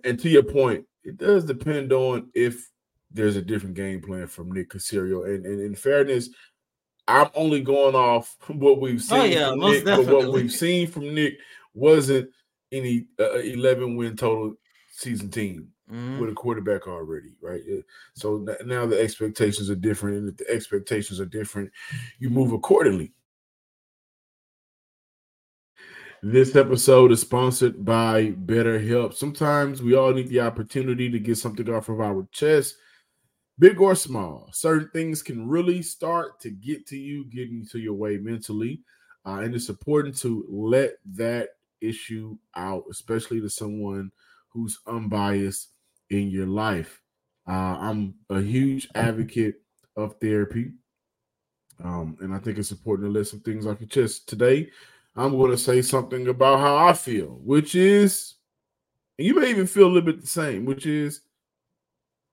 and- 0.05 0.19
to 0.21 0.29
your 0.29 0.43
point, 0.43 0.85
it 1.05 1.17
does 1.17 1.45
depend 1.45 1.93
on 1.93 2.31
if 2.35 2.71
there's 3.11 3.37
a 3.37 3.43
different 3.43 3.75
game 3.77 4.01
plan 4.01 4.27
from 4.27 4.53
Nick 4.53 4.71
Caserio. 4.71 5.27
And, 5.27 5.45
and 5.45 5.61
in 5.61 5.75
fairness, 5.75 6.29
I'm 7.09 7.29
only 7.35 7.61
going 7.63 7.95
off 7.95 8.37
what 8.49 8.81
we've 8.81 9.03
seen 9.03 9.19
Oh, 9.21 9.25
yeah, 9.25 9.51
from 9.51 9.61
Nick, 9.61 9.85
but 9.85 10.07
what 10.07 10.33
we've 10.33 10.53
seen 10.65 10.87
from 10.87 11.15
Nick 11.15 11.39
wasn't 11.75 12.31
any 12.71 13.07
uh, 13.19 13.39
11 13.39 13.97
win 13.97 14.17
total 14.17 14.55
season 14.93 15.31
team 15.31 15.69
mhm. 15.91 16.21
with 16.21 16.31
a 16.31 16.35
quarterback 16.35 16.87
already, 16.87 17.35
right? 17.41 17.63
So 18.15 18.47
now 18.65 18.87
the 18.87 19.01
expectations 19.01 19.71
are 19.71 19.77
different, 19.77 20.17
and 20.19 20.29
if 20.29 20.37
the 20.37 20.51
expectations 20.51 21.21
are 21.21 21.27
different, 21.27 21.71
you 22.19 22.31
move 22.31 22.53
accordingly. 22.53 23.13
This 26.25 26.55
episode 26.55 27.11
is 27.11 27.21
sponsored 27.21 27.85
by 27.85 28.31
BetterHelp. 28.31 29.13
Sometimes 29.13 29.83
we 29.83 29.97
all 29.97 30.13
need 30.13 30.29
the 30.29 30.39
opportunity 30.39 31.11
to 31.11 31.19
get 31.19 31.37
something 31.37 31.69
off 31.69 31.89
of 31.89 32.01
our 32.01 32.29
chest, 32.31 32.77
big 33.59 33.81
or 33.81 33.97
small. 33.97 34.49
Certain 34.53 34.89
things 34.93 35.21
can 35.21 35.49
really 35.49 35.83
start 35.83 36.39
to 36.43 36.51
get 36.51 36.87
to 36.87 36.97
you, 36.97 37.25
getting 37.25 37.67
to 37.73 37.81
your 37.81 37.95
way 37.95 38.19
mentally. 38.19 38.83
Uh, 39.27 39.41
and 39.41 39.53
it's 39.53 39.69
important 39.69 40.17
to 40.19 40.45
let 40.49 40.93
that 41.05 41.49
issue 41.81 42.39
out, 42.55 42.85
especially 42.89 43.41
to 43.41 43.51
someone 43.51 44.13
who's 44.49 44.79
unbiased 44.87 45.72
in 46.13 46.31
your 46.31 46.47
life. 46.47 47.01
Uh, 47.49 47.77
I'm 47.81 48.15
a 48.31 48.41
huge 48.41 48.89
advocate 48.95 49.57
of 49.97 50.17
therapy. 50.21 50.73
Um, 51.83 52.17
and 52.21 52.33
I 52.33 52.39
think 52.39 52.59
it's 52.59 52.71
important 52.71 53.09
to 53.09 53.19
let 53.19 53.27
some 53.27 53.41
things 53.41 53.65
your 53.81 53.89
chest. 53.89 54.29
Today, 54.29 54.71
I'm 55.17 55.37
going 55.37 55.51
to 55.51 55.59
say 55.59 55.83
something 55.83 56.29
about 56.29 56.61
how 56.61 56.77
I 56.77 56.93
feel, 56.93 57.41
which 57.43 57.75
is, 57.75 58.35
and 59.19 59.27
you 59.27 59.39
may 59.39 59.51
even 59.51 59.67
feel 59.67 59.87
a 59.87 59.89
little 59.89 60.03
bit 60.03 60.21
the 60.21 60.27
same, 60.27 60.65
which 60.65 60.87
is 60.87 61.23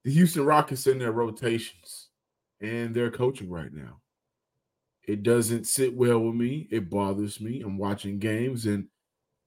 the 0.04 0.12
Houston 0.12 0.44
Rockets 0.44 0.86
in 0.86 0.98
their 0.98 1.12
rotations 1.12 2.08
and 2.60 2.94
their 2.94 3.10
coaching 3.10 3.50
right 3.50 3.72
now. 3.72 4.00
It 5.06 5.22
doesn't 5.22 5.66
sit 5.66 5.94
well 5.94 6.20
with 6.20 6.36
me. 6.36 6.68
It 6.70 6.88
bothers 6.88 7.40
me. 7.40 7.62
I'm 7.62 7.76
watching 7.76 8.18
games 8.18 8.66
and 8.66 8.86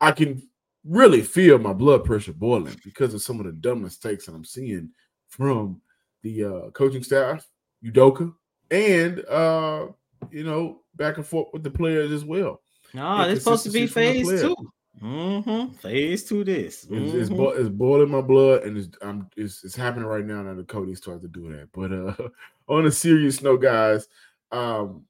I 0.02 0.12
can 0.12 0.48
really 0.86 1.22
feel 1.22 1.58
my 1.60 1.74
blood 1.74 2.04
pressure 2.04 2.34
boiling 2.34 2.76
because 2.84 3.14
of 3.14 3.22
some 3.22 3.40
of 3.40 3.46
the 3.46 3.52
dumb 3.54 3.82
mistakes 3.82 4.26
that 4.26 4.34
I'm 4.34 4.46
seeing 4.46 4.90
from 5.28 5.82
the 6.22 6.44
uh, 6.46 6.70
coaching 6.72 7.04
staff, 7.04 7.48
Udoka, 7.84 8.34
and 8.72 9.24
uh, 9.26 9.88
you 10.32 10.44
know, 10.44 10.82
back 10.96 11.18
and 11.18 11.26
forth 11.26 11.50
with 11.54 11.64
the 11.64 11.72
players 11.72 12.12
as 12.12 12.24
well. 12.26 12.62
No, 12.94 13.22
it's 13.24 13.44
supposed 13.44 13.64
to 13.64 13.72
be 13.72 13.88
phase 13.88 14.28
two. 14.28 14.56
Mm-hmm. 15.02 15.74
Phase 15.78 16.24
two. 16.24 16.44
This. 16.44 16.86
It's, 16.90 17.14
it's, 17.14 17.30
Mhm. 17.30 17.38
bo- 17.38 17.50
it's 17.52 17.68
boiling 17.70 18.12
my 18.12 18.22
blood, 18.22 18.64
and 18.64 18.78
it's, 18.78 18.90
I'm, 19.02 19.28
it's 19.36 19.64
it's 19.64 19.76
happening 19.76 20.06
right 20.06 20.24
now. 20.24 20.44
Now 20.44 20.54
the 20.54 20.64
Cody 20.64 20.96
started 20.96 21.24
to 21.24 21.28
do 21.28 21.52
that. 21.52 21.70
But 21.74 21.92
uh, 21.92 22.30
on 22.74 22.86
a 22.86 22.92
serious 22.92 23.42
note, 23.42 23.62
guys, 23.64 24.08
um, 24.52 25.04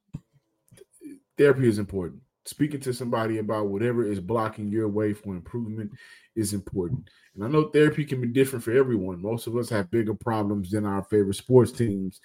therapy 1.37 1.67
is 1.67 1.79
important. 1.79 2.21
Speaking 2.45 2.81
to 2.81 2.93
somebody 2.93 3.37
about 3.37 3.69
whatever 3.69 4.03
is 4.03 4.19
blocking 4.19 4.69
your 4.69 4.89
way 4.89 5.13
for 5.13 5.33
improvement 5.33 5.91
is 6.35 6.53
important. 6.53 7.09
And 7.35 7.43
I 7.43 7.47
know 7.47 7.69
therapy 7.69 8.03
can 8.03 8.19
be 8.19 8.27
different 8.27 8.65
for 8.65 8.71
everyone. 8.71 9.21
Most 9.21 9.47
of 9.47 9.55
us 9.55 9.69
have 9.69 9.89
bigger 9.89 10.13
problems 10.13 10.71
than 10.71 10.85
our 10.85 11.03
favorite 11.03 11.35
sports 11.35 11.71
teams, 11.71 12.19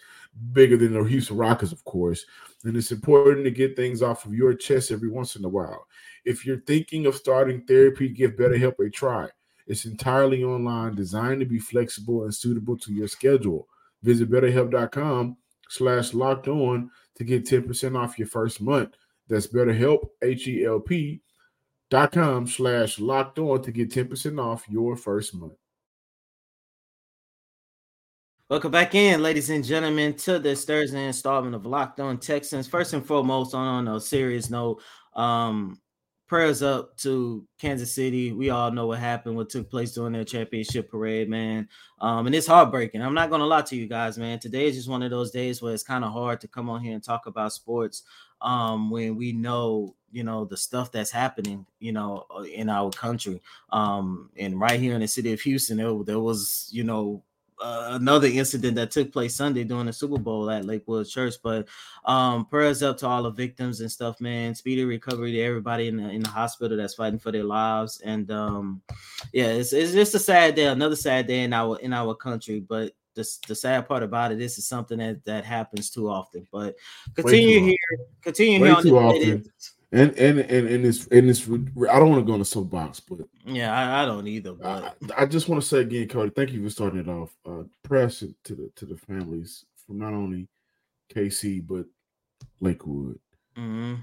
bigger 0.53 0.77
than 0.77 0.93
the 0.93 1.05
Houston 1.05 1.37
Rockets, 1.37 1.73
of 1.73 1.85
course. 1.85 2.25
And 2.65 2.77
it's 2.77 2.91
important 2.91 3.45
to 3.45 3.51
get 3.51 3.77
things 3.77 4.03
off 4.03 4.25
of 4.27 4.35
your 4.35 4.55
chest 4.55 4.91
every 4.91 5.09
once 5.09 5.37
in 5.37 5.45
a 5.45 5.49
while. 5.49 5.87
If 6.25 6.45
you're 6.45 6.61
thinking 6.61 7.07
of 7.07 7.15
starting 7.15 7.63
therapy, 7.63 8.09
give 8.09 8.33
BetterHelp 8.33 8.85
a 8.85 8.91
try. 8.91 9.29
It's 9.69 9.85
entirely 9.85 10.43
online, 10.43 10.95
designed 10.95 11.41
to 11.41 11.47
be 11.47 11.59
flexible 11.59 12.25
and 12.25 12.35
suitable 12.35 12.77
to 12.79 12.93
your 12.93 13.09
schedule. 13.09 13.69
Visit 14.03 14.31
betterhelp.com 14.31 15.37
slash 15.69 16.15
locked 16.15 16.49
on 16.49 16.91
to 17.17 17.25
get 17.25 17.45
10% 17.45 17.97
off 17.97 18.19
your 18.19 18.29
first 18.29 18.61
month. 18.61 18.97
That's 19.29 19.47
betterhelp, 19.47 20.09
H-E-L-P 20.23 21.21
dot 21.91 22.13
com 22.13 22.47
slash 22.47 22.99
locked 22.99 23.39
on 23.39 23.63
to 23.63 23.73
get 23.73 23.91
10% 23.91 24.43
off 24.43 24.65
your 24.69 24.97
first 24.97 25.35
month. 25.35 25.55
Welcome 28.49 28.71
back 28.71 28.95
in, 28.95 29.23
ladies 29.23 29.51
and 29.51 29.63
gentlemen, 29.63 30.15
to 30.15 30.39
this 30.39 30.65
Thursday 30.65 31.05
installment 31.05 31.55
of 31.55 31.67
Locked 31.67 32.01
On 32.01 32.17
Texans. 32.17 32.67
First 32.67 32.95
and 32.95 33.05
foremost, 33.05 33.55
on 33.55 33.87
a 33.89 34.01
serious 34.01 34.49
note, 34.49 34.81
um, 35.15 35.79
prayers 36.27 36.63
up 36.63 36.97
to 36.99 37.47
Kansas 37.61 37.95
City. 37.95 38.33
We 38.33 38.49
all 38.49 38.71
know 38.71 38.87
what 38.87 39.01
happened, 39.01 39.37
what 39.37 39.51
took 39.51 39.71
place 39.71 39.93
during 39.93 40.15
their 40.15 40.25
championship 40.25 40.91
parade, 40.91 41.29
man. 41.29 41.69
Um, 42.01 42.27
and 42.27 42.35
it's 42.35 42.47
heartbreaking. 42.47 43.03
I'm 43.03 43.13
not 43.13 43.29
gonna 43.29 43.45
lie 43.45 43.63
to 43.63 43.77
you 43.77 43.87
guys, 43.87 44.17
man. 44.17 44.39
Today 44.39 44.67
is 44.69 44.77
just 44.77 44.89
one 44.89 45.03
of 45.03 45.11
those 45.11 45.31
days 45.31 45.61
where 45.61 45.75
it's 45.75 45.83
kind 45.83 46.05
of 46.05 46.13
hard 46.13 46.41
to 46.41 46.49
come 46.49 46.71
on 46.71 46.83
here 46.83 46.95
and 46.95 47.05
talk 47.05 47.27
about 47.27 47.53
sports 47.53 48.05
um 48.41 48.91
when 48.91 49.17
we 49.17 49.33
know 49.33 49.95
you 50.11 50.25
know 50.25 50.45
the 50.45 50.57
stuff 50.57 50.91
that's 50.91 51.11
happening 51.11 51.67
you 51.81 51.93
know 51.93 52.27
uh, 52.35 52.43
in 52.43 52.69
our 52.69 52.91
country 52.91 53.41
um 53.71 54.31
and 54.39 54.59
right 54.59 54.81
here 54.81 54.95
in 54.95 55.01
the 55.01 55.09
city 55.09 55.33
of 55.33 55.41
houston 55.41 55.77
there, 55.77 56.03
there 56.05 56.21
was 56.21 56.69
you 56.73 56.85
know 56.85 57.23
uh, 57.61 57.91
another 57.93 58.29
incident 58.29 58.77
that 58.77 58.91
took 58.91 59.13
place 59.13 59.35
Sunday 59.35 59.65
during 59.65 59.87
the 59.87 59.93
Super 59.93 60.19
Bowl 60.19 60.51
at 60.51 60.65
Lakewood 60.65 61.09
Church. 61.09 61.35
But 61.43 61.67
um, 62.05 62.47
prayers 62.47 62.83
up 62.83 62.99
to 62.99 63.07
all 63.07 63.23
the 63.23 63.31
victims 63.31 63.81
and 63.81 63.91
stuff, 63.91 64.21
man. 64.21 64.55
Speedy 64.55 64.85
recovery 64.85 65.33
to 65.33 65.41
everybody 65.41 65.89
in 65.89 65.97
the, 65.97 66.09
in 66.11 66.23
the 66.23 66.29
hospital 66.29 66.77
that's 66.77 66.95
fighting 66.95 67.19
for 67.19 67.33
their 67.33 67.45
lives. 67.45 68.01
And 68.05 68.31
um, 68.31 68.83
yeah, 69.33 69.47
it's, 69.47 69.73
it's 69.73 69.93
just 69.93 70.15
a 70.15 70.19
sad 70.19 70.55
day, 70.55 70.67
another 70.67 70.97
sad 70.97 71.27
day 71.27 71.43
in 71.43 71.53
our 71.53 71.79
in 71.79 71.93
our 71.93 72.15
country. 72.15 72.61
But 72.61 72.93
the, 73.19 73.39
the 73.49 73.55
sad 73.55 73.89
part 73.89 74.03
about 74.03 74.33
it, 74.33 74.39
this 74.39 74.59
is 74.59 74.67
something 74.67 74.99
that 74.99 75.25
that 75.25 75.45
happens 75.45 75.91
too 75.91 76.09
often. 76.09 76.47
But 76.53 76.77
continue 77.15 77.61
here, 77.61 77.77
continue 78.23 78.61
Way 78.61 78.69
here 78.69 78.77
on 78.77 78.83
too 78.83 78.99
often. 78.99 79.45
And 79.91 80.17
and 80.19 80.39
and 80.39 80.69
and 80.69 80.87
it's 80.87 81.07
and 81.09 81.29
it's 81.29 81.45
I 81.49 81.99
don't 81.99 82.11
want 82.11 82.21
to 82.23 82.27
go 82.27 82.35
in 82.35 82.41
a 82.41 82.45
soapbox, 82.45 83.01
but 83.01 83.21
Yeah, 83.45 83.75
I, 83.77 84.03
I 84.03 84.07
don't 84.07 84.27
either. 84.29 84.55
I, 84.63 84.93
But 85.01 85.19
I 85.19 85.27
just 85.27 85.49
want 85.49 85.61
to 85.63 85.67
say 85.69 85.81
again, 85.81 86.07
Cody, 86.09 86.31
thank 86.31 86.53
you 86.53 86.63
for 86.63 86.71
starting 86.71 87.01
it 87.01 87.09
off. 87.09 87.35
Uh, 87.45 87.65
prayers 87.83 88.21
to 88.21 88.55
the 88.55 88.71
to 88.77 88.87
the 88.87 88.97
families 88.97 89.65
from 89.87 89.99
not 89.99 90.13
only 90.13 90.47
KC 91.13 91.67
but 91.67 91.87
Lakewood. 92.61 93.19
mhm. 93.57 94.03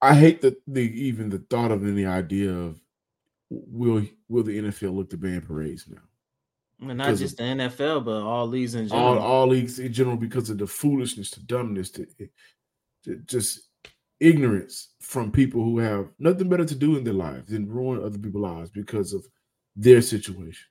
I 0.00 0.14
hate 0.14 0.42
that 0.42 0.62
the 0.68 0.82
even 0.82 1.28
the 1.28 1.38
thought 1.50 1.72
of 1.72 1.84
any 1.84 2.06
idea 2.06 2.52
of 2.52 2.78
will 3.50 4.04
will 4.28 4.42
the 4.42 4.58
NFL 4.58 4.94
look 4.94 5.10
to 5.10 5.16
ban 5.16 5.40
parades 5.42 5.86
now? 5.88 6.02
and 6.80 6.98
not 6.98 7.16
just 7.16 7.36
the 7.36 7.42
NFL, 7.42 8.04
but 8.04 8.22
all 8.22 8.46
leagues 8.46 8.74
in 8.76 8.90
All 8.92 9.14
general. 9.14 9.18
all 9.18 9.46
leagues 9.48 9.78
in 9.80 9.92
general 9.92 10.16
because 10.16 10.48
of 10.48 10.58
the 10.58 10.66
foolishness, 10.66 11.30
the 11.32 11.40
dumbness, 11.40 11.90
the, 11.90 12.06
the 13.04 13.16
just 13.26 13.68
ignorance 14.20 14.94
from 15.00 15.32
people 15.32 15.62
who 15.62 15.78
have 15.78 16.08
nothing 16.18 16.48
better 16.48 16.64
to 16.64 16.74
do 16.74 16.96
in 16.96 17.04
their 17.04 17.14
lives 17.14 17.50
than 17.50 17.68
ruin 17.68 18.02
other 18.04 18.18
people's 18.18 18.42
lives 18.42 18.70
because 18.70 19.12
of 19.12 19.24
their 19.76 20.00
situation. 20.02 20.66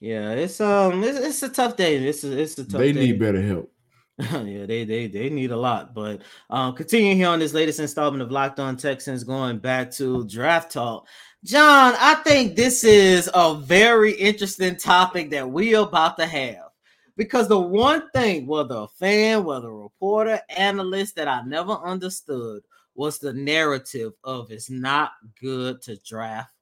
Yeah, 0.00 0.32
it's 0.32 0.60
um, 0.60 1.02
it's, 1.02 1.18
it's 1.18 1.42
a 1.42 1.48
tough 1.48 1.76
day. 1.76 1.96
It's 1.96 2.22
a, 2.24 2.38
it's 2.38 2.58
a 2.58 2.64
tough 2.64 2.78
They 2.80 2.92
day. 2.92 3.00
need 3.06 3.18
better 3.18 3.40
help. 3.40 3.72
yeah, 4.32 4.64
they 4.64 4.84
they 4.84 5.08
they 5.08 5.28
need 5.28 5.50
a 5.50 5.56
lot. 5.56 5.94
But 5.94 6.22
um, 6.48 6.74
continuing 6.74 7.16
here 7.16 7.28
on 7.28 7.38
this 7.38 7.52
latest 7.52 7.80
installment 7.80 8.22
of 8.22 8.30
Locked 8.30 8.60
On 8.60 8.76
Texans, 8.76 9.24
going 9.24 9.58
back 9.58 9.90
to 9.92 10.26
draft 10.26 10.72
talk. 10.72 11.06
John, 11.44 11.94
I 11.98 12.14
think 12.24 12.56
this 12.56 12.82
is 12.82 13.30
a 13.34 13.54
very 13.54 14.12
interesting 14.12 14.76
topic 14.76 15.30
that 15.30 15.48
we 15.48 15.74
are 15.76 15.86
about 15.86 16.16
to 16.18 16.26
have. 16.26 16.70
Because 17.16 17.48
the 17.48 17.58
one 17.58 18.10
thing, 18.14 18.46
whether 18.46 18.74
a 18.74 18.88
fan, 18.88 19.44
whether 19.44 19.68
a 19.68 19.74
reporter, 19.74 20.40
analyst, 20.50 21.16
that 21.16 21.28
I 21.28 21.42
never 21.42 21.72
understood 21.72 22.62
was 22.94 23.18
the 23.18 23.32
narrative 23.32 24.12
of 24.24 24.50
it's 24.50 24.70
not 24.70 25.12
good 25.40 25.80
to 25.82 25.96
draft 26.04 26.52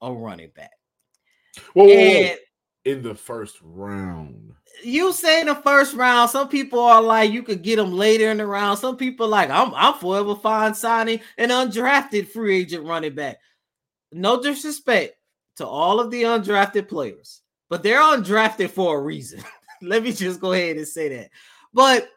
a 0.00 0.12
running 0.12 0.50
back. 0.54 0.72
Whoa, 1.74 1.84
whoa, 1.84 1.94
whoa. 1.94 2.34
in 2.84 3.02
the 3.02 3.14
first 3.14 3.58
round. 3.62 4.54
You 4.82 5.12
say 5.12 5.40
in 5.40 5.46
the 5.46 5.54
first 5.54 5.94
round, 5.94 6.30
some 6.30 6.48
people 6.48 6.80
are 6.80 7.02
like 7.02 7.30
you 7.30 7.42
could 7.42 7.62
get 7.62 7.76
them 7.76 7.92
later 7.92 8.30
in 8.30 8.38
the 8.38 8.46
round. 8.46 8.78
Some 8.78 8.96
people 8.96 9.28
like 9.28 9.50
I'm 9.50 9.74
I'm 9.74 9.94
forever 9.94 10.34
fine 10.34 10.74
signing 10.74 11.20
an 11.38 11.50
undrafted 11.50 12.28
free 12.28 12.58
agent 12.58 12.84
running 12.84 13.14
back. 13.14 13.38
No 14.12 14.42
disrespect 14.42 15.14
to 15.56 15.66
all 15.66 16.00
of 16.00 16.10
the 16.10 16.22
undrafted 16.22 16.88
players, 16.88 17.42
but 17.70 17.82
they're 17.82 18.00
undrafted 18.00 18.70
for 18.70 18.98
a 18.98 19.02
reason. 19.02 19.42
Let 19.82 20.02
me 20.02 20.12
just 20.12 20.40
go 20.40 20.52
ahead 20.52 20.76
and 20.76 20.86
say 20.88 21.08
that. 21.08 21.30
But 21.72 22.08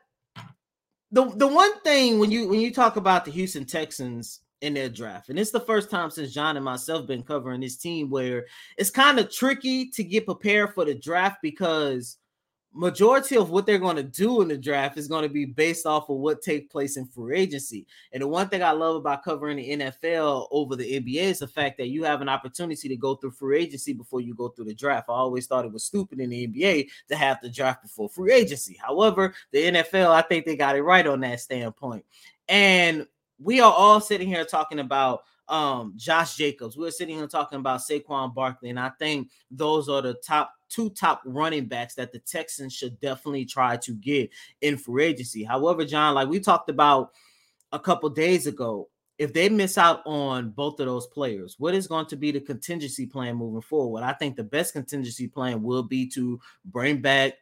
the 1.12 1.26
the 1.36 1.48
one 1.48 1.80
thing 1.82 2.20
when 2.20 2.32
you 2.32 2.48
when 2.48 2.60
you 2.60 2.74
talk 2.74 2.96
about 2.96 3.26
the 3.26 3.32
Houston 3.32 3.66
Texans 3.66 4.42
in 4.62 4.74
their 4.74 4.90
draft. 4.90 5.30
And 5.30 5.38
it's 5.38 5.52
the 5.52 5.60
first 5.60 5.92
time 5.92 6.10
since 6.10 6.34
John 6.34 6.56
and 6.56 6.66
myself 6.66 7.08
been 7.08 7.24
covering 7.24 7.62
this 7.62 7.78
team 7.78 8.10
where 8.10 8.46
it's 8.78 8.90
kind 8.90 9.20
of 9.20 9.32
tricky 9.32 9.90
to 9.92 10.04
get 10.04 10.26
prepared 10.26 10.74
for 10.74 10.86
the 10.86 10.96
draft 10.96 11.38
because 11.42 12.18
majority 12.76 13.38
of 13.38 13.52
what 13.52 13.66
they're 13.66 13.80
going 13.80 13.96
to 13.96 14.04
do 14.04 14.42
in 14.42 14.50
the 14.50 14.58
draft 14.58 14.98
is 14.98 15.08
going 15.08 15.24
to 15.24 15.30
be 15.30 15.46
based 15.46 15.86
off 15.86 16.10
of 16.10 16.18
what 16.18 16.42
takes 16.42 16.70
place 16.70 16.98
in 16.98 17.06
free 17.06 17.38
agency. 17.38 17.88
And 18.12 18.22
the 18.22 18.28
one 18.28 18.50
thing 18.50 18.62
I 18.62 18.72
love 18.72 18.98
about 18.98 19.24
covering 19.24 19.58
the 19.58 19.78
NFL 19.78 20.48
over 20.52 20.76
the 20.76 21.00
NBA 21.00 21.22
is 21.22 21.40
the 21.40 21.48
fact 21.48 21.78
that 21.78 21.88
you 21.88 22.04
have 22.04 22.22
an 22.22 22.28
opportunity 22.28 22.90
to 22.90 22.98
go 22.98 23.16
through 23.16 23.32
free 23.32 23.62
agency 23.62 23.94
before 23.94 24.20
you 24.20 24.36
go 24.36 24.50
through 24.50 24.66
the 24.66 24.74
draft. 24.74 25.08
I 25.10 25.14
always 25.14 25.48
thought 25.48 25.64
it 25.64 25.72
was 25.72 25.86
stupid 25.86 26.20
in 26.20 26.30
the 26.30 26.48
NBA 26.48 26.90
to 27.08 27.16
have 27.16 27.40
the 27.42 27.50
draft 27.50 27.82
before 27.82 28.10
free 28.10 28.34
agency. 28.34 28.78
However, 28.80 29.34
the 29.52 29.64
NFL, 29.64 30.12
I 30.12 30.22
think 30.22 30.46
they 30.46 30.58
got 30.58 30.76
it 30.76 30.84
right 30.84 31.08
on 31.08 31.22
that 31.22 31.40
standpoint. 31.40 32.04
And 32.50 33.08
we 33.40 33.62
are 33.62 33.72
all 33.72 34.02
sitting 34.02 34.28
here 34.28 34.44
talking 34.44 34.80
about 34.80 35.24
um 35.48 35.94
Josh 35.96 36.36
Jacobs. 36.36 36.78
We're 36.78 36.92
sitting 36.92 37.16
here 37.16 37.28
talking 37.28 37.60
about 37.60 37.82
Saquon 37.82 38.34
Barkley, 38.34 38.70
and 38.70 38.80
I 38.80 38.92
think 39.00 39.30
those 39.52 39.90
are 39.90 40.02
the 40.02 40.16
top 40.26 40.52
two 40.70 40.90
top 40.90 41.22
running 41.26 41.66
backs 41.66 41.96
that 41.96 42.12
the 42.12 42.20
Texans 42.20 42.74
should 42.74 43.00
definitely 43.00 43.46
try 43.46 43.78
to 43.78 43.94
get 43.94 44.30
in 44.62 44.78
free 44.78 45.06
agency. 45.06 45.44
However, 45.44 45.86
John, 45.86 46.16
like 46.16 46.28
we 46.28 46.40
talked 46.40 46.70
about 46.70 47.12
a 47.72 47.80
couple 47.80 48.10
days 48.10 48.48
ago, 48.48 48.90
if 49.18 49.34
they 49.34 49.48
miss 49.48 49.78
out 49.78 50.02
on 50.06 50.50
both 50.50 50.80
of 50.80 50.88
those 50.88 51.08
players, 51.08 51.56
what 51.58 51.74
is 51.74 51.88
going 51.88 52.06
to 52.08 52.18
be 52.18 52.32
the 52.32 52.42
contingency 52.42 53.06
plan 53.06 53.36
moving 53.36 53.62
forward? 53.62 54.04
I 54.04 54.14
think 54.14 54.36
the 54.36 54.44
best 54.44 54.74
contingency 54.74 55.28
plan 55.28 55.64
will 55.64 55.84
be 55.84 56.08
to 56.10 56.40
bring 56.66 57.02
back 57.02 57.34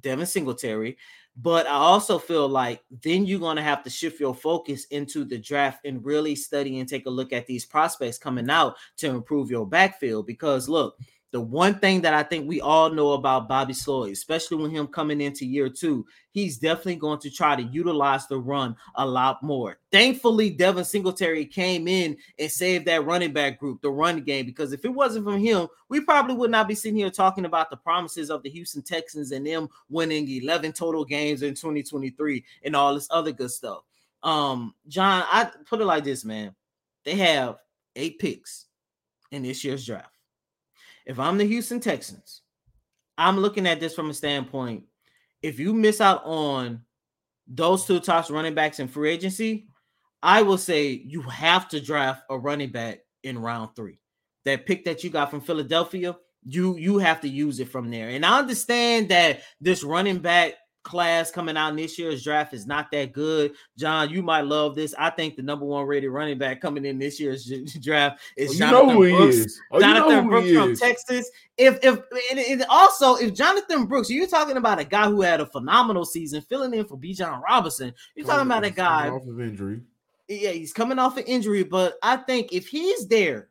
Devin 0.00 0.26
Singletary 0.26 0.96
but 1.36 1.66
I 1.66 1.70
also 1.70 2.18
feel 2.18 2.48
like 2.48 2.82
then 3.02 3.24
you're 3.24 3.40
going 3.40 3.56
to 3.56 3.62
have 3.62 3.82
to 3.84 3.90
shift 3.90 4.20
your 4.20 4.34
focus 4.34 4.84
into 4.86 5.24
the 5.24 5.38
draft 5.38 5.86
and 5.86 6.04
really 6.04 6.34
study 6.34 6.78
and 6.78 6.88
take 6.88 7.06
a 7.06 7.10
look 7.10 7.32
at 7.32 7.46
these 7.46 7.64
prospects 7.64 8.18
coming 8.18 8.50
out 8.50 8.76
to 8.98 9.08
improve 9.08 9.50
your 9.50 9.66
backfield. 9.66 10.26
Because 10.26 10.68
look, 10.68 10.98
the 11.32 11.40
one 11.40 11.78
thing 11.78 12.02
that 12.02 12.12
I 12.12 12.22
think 12.22 12.46
we 12.46 12.60
all 12.60 12.90
know 12.90 13.12
about 13.12 13.48
Bobby 13.48 13.72
Slowik, 13.72 14.12
especially 14.12 14.58
when 14.58 14.70
him 14.70 14.86
coming 14.86 15.22
into 15.22 15.46
year 15.46 15.70
two, 15.70 16.06
he's 16.30 16.58
definitely 16.58 16.96
going 16.96 17.20
to 17.20 17.30
try 17.30 17.56
to 17.56 17.62
utilize 17.62 18.26
the 18.26 18.38
run 18.38 18.76
a 18.96 19.06
lot 19.06 19.42
more. 19.42 19.78
Thankfully, 19.90 20.50
Devin 20.50 20.84
Singletary 20.84 21.46
came 21.46 21.88
in 21.88 22.18
and 22.38 22.50
saved 22.50 22.84
that 22.84 23.06
running 23.06 23.32
back 23.32 23.58
group, 23.58 23.80
the 23.80 23.90
run 23.90 24.20
game, 24.20 24.44
because 24.44 24.74
if 24.74 24.84
it 24.84 24.90
wasn't 24.90 25.24
from 25.24 25.40
him, 25.40 25.68
we 25.88 26.00
probably 26.00 26.36
would 26.36 26.50
not 26.50 26.68
be 26.68 26.74
sitting 26.74 26.98
here 26.98 27.10
talking 27.10 27.46
about 27.46 27.70
the 27.70 27.78
promises 27.78 28.30
of 28.30 28.42
the 28.42 28.50
Houston 28.50 28.82
Texans 28.82 29.32
and 29.32 29.46
them 29.46 29.68
winning 29.88 30.28
11 30.28 30.72
total 30.72 31.04
games 31.04 31.42
in 31.42 31.54
2023 31.54 32.44
and 32.62 32.76
all 32.76 32.94
this 32.94 33.08
other 33.10 33.32
good 33.32 33.50
stuff. 33.50 33.84
Um, 34.22 34.74
John, 34.86 35.24
I 35.26 35.50
put 35.64 35.80
it 35.80 35.86
like 35.86 36.04
this, 36.04 36.26
man. 36.26 36.54
They 37.04 37.16
have 37.16 37.56
eight 37.96 38.18
picks 38.18 38.66
in 39.30 39.42
this 39.42 39.64
year's 39.64 39.86
draft. 39.86 40.11
If 41.06 41.18
I'm 41.18 41.38
the 41.38 41.44
Houston 41.44 41.80
Texans, 41.80 42.42
I'm 43.18 43.38
looking 43.38 43.66
at 43.66 43.80
this 43.80 43.94
from 43.94 44.10
a 44.10 44.14
standpoint. 44.14 44.84
If 45.42 45.58
you 45.58 45.74
miss 45.74 46.00
out 46.00 46.22
on 46.24 46.82
those 47.46 47.84
two 47.84 48.00
top 48.00 48.30
running 48.30 48.54
backs 48.54 48.78
in 48.78 48.88
free 48.88 49.10
agency, 49.10 49.68
I 50.22 50.42
will 50.42 50.58
say 50.58 50.90
you 50.90 51.22
have 51.22 51.68
to 51.70 51.80
draft 51.80 52.22
a 52.30 52.38
running 52.38 52.70
back 52.70 53.00
in 53.24 53.38
round 53.38 53.74
three. 53.74 53.98
That 54.44 54.66
pick 54.66 54.84
that 54.84 55.02
you 55.02 55.10
got 55.10 55.30
from 55.30 55.40
Philadelphia, 55.40 56.16
you 56.44 56.76
you 56.76 56.98
have 56.98 57.20
to 57.20 57.28
use 57.28 57.60
it 57.60 57.68
from 57.68 57.90
there. 57.90 58.08
And 58.10 58.24
I 58.24 58.38
understand 58.38 59.08
that 59.08 59.42
this 59.60 59.84
running 59.84 60.18
back 60.18 60.54
class 60.82 61.30
coming 61.30 61.56
out 61.56 61.70
in 61.70 61.76
this 61.76 61.98
year's 61.98 62.22
draft 62.22 62.52
is 62.52 62.66
not 62.66 62.90
that 62.90 63.12
good. 63.12 63.52
John, 63.78 64.10
you 64.10 64.22
might 64.22 64.42
love 64.42 64.74
this. 64.74 64.94
I 64.98 65.10
think 65.10 65.36
the 65.36 65.42
number 65.42 65.64
one 65.64 65.86
rated 65.86 66.10
running 66.10 66.38
back 66.38 66.60
coming 66.60 66.84
in 66.84 66.98
this 66.98 67.20
year's 67.20 67.44
draft 67.80 68.20
is 68.36 68.50
oh, 68.50 68.54
Jonathan 68.54 68.96
Brooks. 68.96 69.60
Oh, 69.70 69.80
Jonathan 69.80 70.26
Brooks 70.28 70.52
from 70.52 70.76
Texas. 70.76 71.30
If 71.56 71.78
if 71.82 72.00
and, 72.30 72.40
and, 72.40 72.64
also 72.68 73.16
if 73.16 73.34
Jonathan 73.34 73.86
Brooks, 73.86 74.10
you're 74.10 74.26
talking 74.26 74.56
about 74.56 74.78
a 74.78 74.84
guy 74.84 75.08
who 75.08 75.22
had 75.22 75.40
a 75.40 75.46
phenomenal 75.46 76.04
season 76.04 76.42
filling 76.42 76.74
in 76.74 76.86
for 76.86 76.98
Bijan 76.98 77.42
Robinson. 77.42 77.94
You're 78.14 78.26
talking 78.26 78.46
about 78.46 78.64
a 78.64 78.70
guy 78.70 79.08
off 79.08 79.26
of 79.26 79.40
injury. 79.40 79.80
Yeah, 80.28 80.50
he's 80.50 80.72
coming 80.72 80.98
off 80.98 81.16
an 81.16 81.24
injury, 81.24 81.62
but 81.62 81.98
I 82.02 82.16
think 82.16 82.52
if 82.52 82.68
he's 82.68 83.06
there 83.08 83.48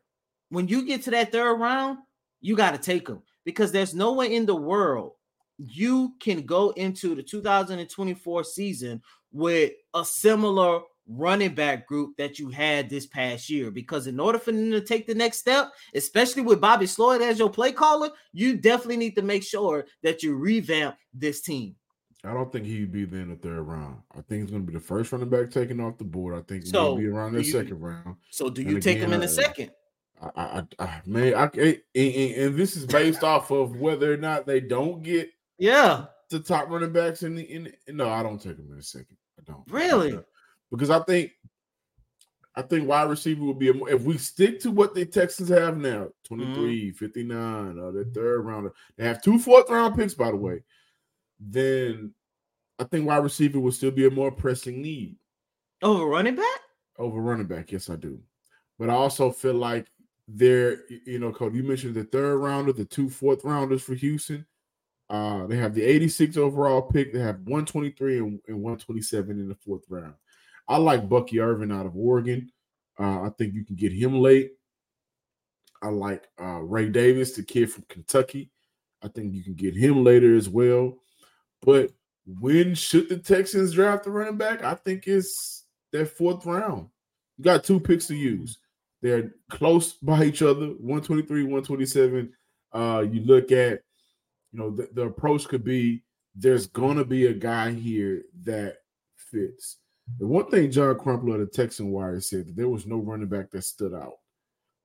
when 0.50 0.68
you 0.68 0.84
get 0.84 1.02
to 1.02 1.10
that 1.12 1.32
third 1.32 1.54
round, 1.54 1.98
you 2.40 2.56
got 2.56 2.72
to 2.72 2.78
take 2.78 3.08
him 3.08 3.22
because 3.44 3.72
there's 3.72 3.94
no 3.94 4.12
way 4.12 4.34
in 4.34 4.46
the 4.46 4.56
world 4.56 5.12
you 5.58 6.14
can 6.20 6.42
go 6.42 6.70
into 6.70 7.14
the 7.14 7.22
2024 7.22 8.44
season 8.44 9.02
with 9.32 9.72
a 9.94 10.04
similar 10.04 10.80
running 11.08 11.54
back 11.54 11.86
group 11.86 12.16
that 12.16 12.38
you 12.38 12.48
had 12.48 12.88
this 12.88 13.06
past 13.06 13.50
year. 13.50 13.70
Because 13.70 14.06
in 14.06 14.20
order 14.20 14.38
for 14.38 14.52
them 14.52 14.70
to 14.70 14.80
take 14.80 15.06
the 15.06 15.14
next 15.14 15.38
step, 15.38 15.70
especially 15.94 16.42
with 16.42 16.60
Bobby 16.60 16.86
Slowik 16.86 17.20
as 17.20 17.38
your 17.38 17.50
play 17.50 17.72
caller, 17.72 18.10
you 18.32 18.56
definitely 18.56 18.96
need 18.96 19.16
to 19.16 19.22
make 19.22 19.42
sure 19.42 19.86
that 20.02 20.22
you 20.22 20.36
revamp 20.36 20.96
this 21.12 21.40
team. 21.40 21.74
I 22.24 22.32
don't 22.32 22.52
think 22.52 22.66
he'd 22.66 22.92
be 22.92 23.04
there 23.04 23.22
in 23.22 23.30
the 23.30 23.36
third 23.36 23.62
round. 23.62 23.96
I 24.12 24.20
think 24.20 24.42
he's 24.42 24.50
going 24.50 24.64
to 24.64 24.72
be 24.72 24.78
the 24.78 24.84
first 24.84 25.10
running 25.10 25.28
back 25.28 25.50
taken 25.50 25.80
off 25.80 25.98
the 25.98 26.04
board. 26.04 26.36
I 26.36 26.42
think 26.42 26.64
so. 26.64 26.96
be 26.96 27.08
around 27.08 27.32
the 27.32 27.42
second 27.42 27.80
round. 27.80 28.16
So 28.30 28.48
do 28.48 28.62
you 28.62 28.74
and 28.74 28.82
take 28.82 28.98
again, 28.98 29.08
him 29.08 29.14
in 29.14 29.20
the 29.20 29.28
second? 29.28 29.72
I, 30.22 30.28
I, 30.36 30.62
I, 30.78 31.00
man, 31.04 31.34
I, 31.34 31.44
and, 31.56 31.80
and 31.96 32.56
this 32.56 32.76
is 32.76 32.86
based 32.86 33.24
off 33.24 33.50
of 33.50 33.74
whether 33.76 34.12
or 34.12 34.16
not 34.16 34.46
they 34.46 34.60
don't 34.60 35.02
get 35.02 35.30
yeah. 35.62 36.06
The 36.30 36.40
top 36.40 36.68
running 36.70 36.92
backs 36.92 37.22
in 37.22 37.34
the 37.36 37.42
in, 37.42 37.72
no, 37.88 38.08
I 38.08 38.22
don't 38.22 38.40
take 38.40 38.56
them 38.56 38.70
in 38.72 38.78
a 38.78 38.82
second. 38.82 39.16
I 39.38 39.42
don't 39.44 39.64
really 39.70 40.18
because 40.70 40.90
I 40.90 41.00
think 41.00 41.30
I 42.56 42.62
think 42.62 42.88
wide 42.88 43.08
receiver 43.08 43.44
will 43.44 43.54
be 43.54 43.68
a, 43.68 43.84
if 43.84 44.02
we 44.02 44.18
stick 44.18 44.60
to 44.60 44.70
what 44.70 44.94
the 44.94 45.06
Texans 45.06 45.48
have 45.50 45.78
now 45.78 46.08
23, 46.24 46.90
mm-hmm. 46.90 46.96
59, 46.96 47.78
uh, 47.78 47.90
their 47.92 48.04
third 48.04 48.40
rounder. 48.42 48.72
They 48.96 49.04
have 49.04 49.22
two 49.22 49.38
fourth 49.38 49.70
round 49.70 49.94
picks, 49.94 50.14
by 50.14 50.30
the 50.30 50.36
way. 50.36 50.62
Then 51.38 52.12
I 52.78 52.84
think 52.84 53.06
wide 53.06 53.22
receiver 53.22 53.60
will 53.60 53.72
still 53.72 53.90
be 53.90 54.06
a 54.06 54.10
more 54.10 54.32
pressing 54.32 54.82
need. 54.82 55.16
Over 55.82 56.06
running 56.06 56.34
back? 56.34 56.60
Over 56.98 57.20
running 57.20 57.46
back, 57.46 57.72
yes, 57.72 57.88
I 57.88 57.96
do. 57.96 58.20
But 58.78 58.90
I 58.90 58.94
also 58.94 59.30
feel 59.30 59.54
like 59.54 59.86
they're, 60.28 60.80
you 61.06 61.18
know, 61.18 61.32
Cody, 61.32 61.58
you 61.58 61.62
mentioned 61.62 61.94
the 61.94 62.04
third 62.04 62.38
rounder, 62.38 62.72
the 62.72 62.84
two 62.84 63.08
fourth 63.08 63.44
rounders 63.44 63.82
for 63.82 63.94
Houston. 63.94 64.46
Uh, 65.12 65.46
they 65.46 65.56
have 65.56 65.74
the 65.74 65.82
86 65.82 66.38
overall 66.38 66.80
pick. 66.80 67.12
They 67.12 67.20
have 67.20 67.36
123 67.40 68.18
and, 68.18 68.40
and 68.48 68.56
127 68.62 69.38
in 69.38 69.46
the 69.46 69.54
fourth 69.54 69.84
round. 69.90 70.14
I 70.66 70.78
like 70.78 71.06
Bucky 71.06 71.38
Irving 71.38 71.70
out 71.70 71.84
of 71.84 71.94
Oregon. 71.94 72.50
Uh, 72.98 73.20
I 73.20 73.30
think 73.36 73.52
you 73.52 73.62
can 73.62 73.76
get 73.76 73.92
him 73.92 74.18
late. 74.18 74.52
I 75.82 75.88
like 75.88 76.28
uh, 76.40 76.60
Ray 76.60 76.88
Davis, 76.88 77.34
the 77.34 77.42
kid 77.42 77.70
from 77.70 77.84
Kentucky. 77.90 78.50
I 79.02 79.08
think 79.08 79.34
you 79.34 79.44
can 79.44 79.54
get 79.54 79.76
him 79.76 80.02
later 80.02 80.34
as 80.34 80.48
well. 80.48 80.96
But 81.60 81.90
when 82.24 82.74
should 82.74 83.10
the 83.10 83.18
Texans 83.18 83.74
draft 83.74 84.04
the 84.04 84.10
running 84.10 84.38
back? 84.38 84.64
I 84.64 84.74
think 84.74 85.06
it's 85.06 85.64
their 85.92 86.06
fourth 86.06 86.46
round. 86.46 86.88
You 87.36 87.44
got 87.44 87.64
two 87.64 87.80
picks 87.80 88.06
to 88.06 88.14
use. 88.14 88.58
They're 89.02 89.34
close 89.50 89.92
by 89.92 90.24
each 90.24 90.40
other, 90.40 90.68
123, 90.68 91.42
127. 91.42 92.32
Uh, 92.72 93.04
you 93.10 93.20
look 93.22 93.52
at 93.52 93.82
you 94.52 94.58
know, 94.58 94.70
the, 94.70 94.88
the 94.92 95.02
approach 95.02 95.46
could 95.48 95.64
be 95.64 96.02
there's 96.34 96.66
gonna 96.66 97.04
be 97.04 97.26
a 97.26 97.34
guy 97.34 97.72
here 97.72 98.22
that 98.44 98.78
fits. 99.16 99.78
The 100.18 100.26
one 100.26 100.50
thing 100.50 100.70
John 100.70 100.98
Crumpler 100.98 101.34
of 101.34 101.40
the 101.40 101.46
Texan 101.46 101.90
Wire 101.90 102.20
said 102.20 102.46
that 102.46 102.56
there 102.56 102.68
was 102.68 102.86
no 102.86 102.98
running 102.98 103.28
back 103.28 103.50
that 103.50 103.62
stood 103.62 103.94
out 103.94 104.14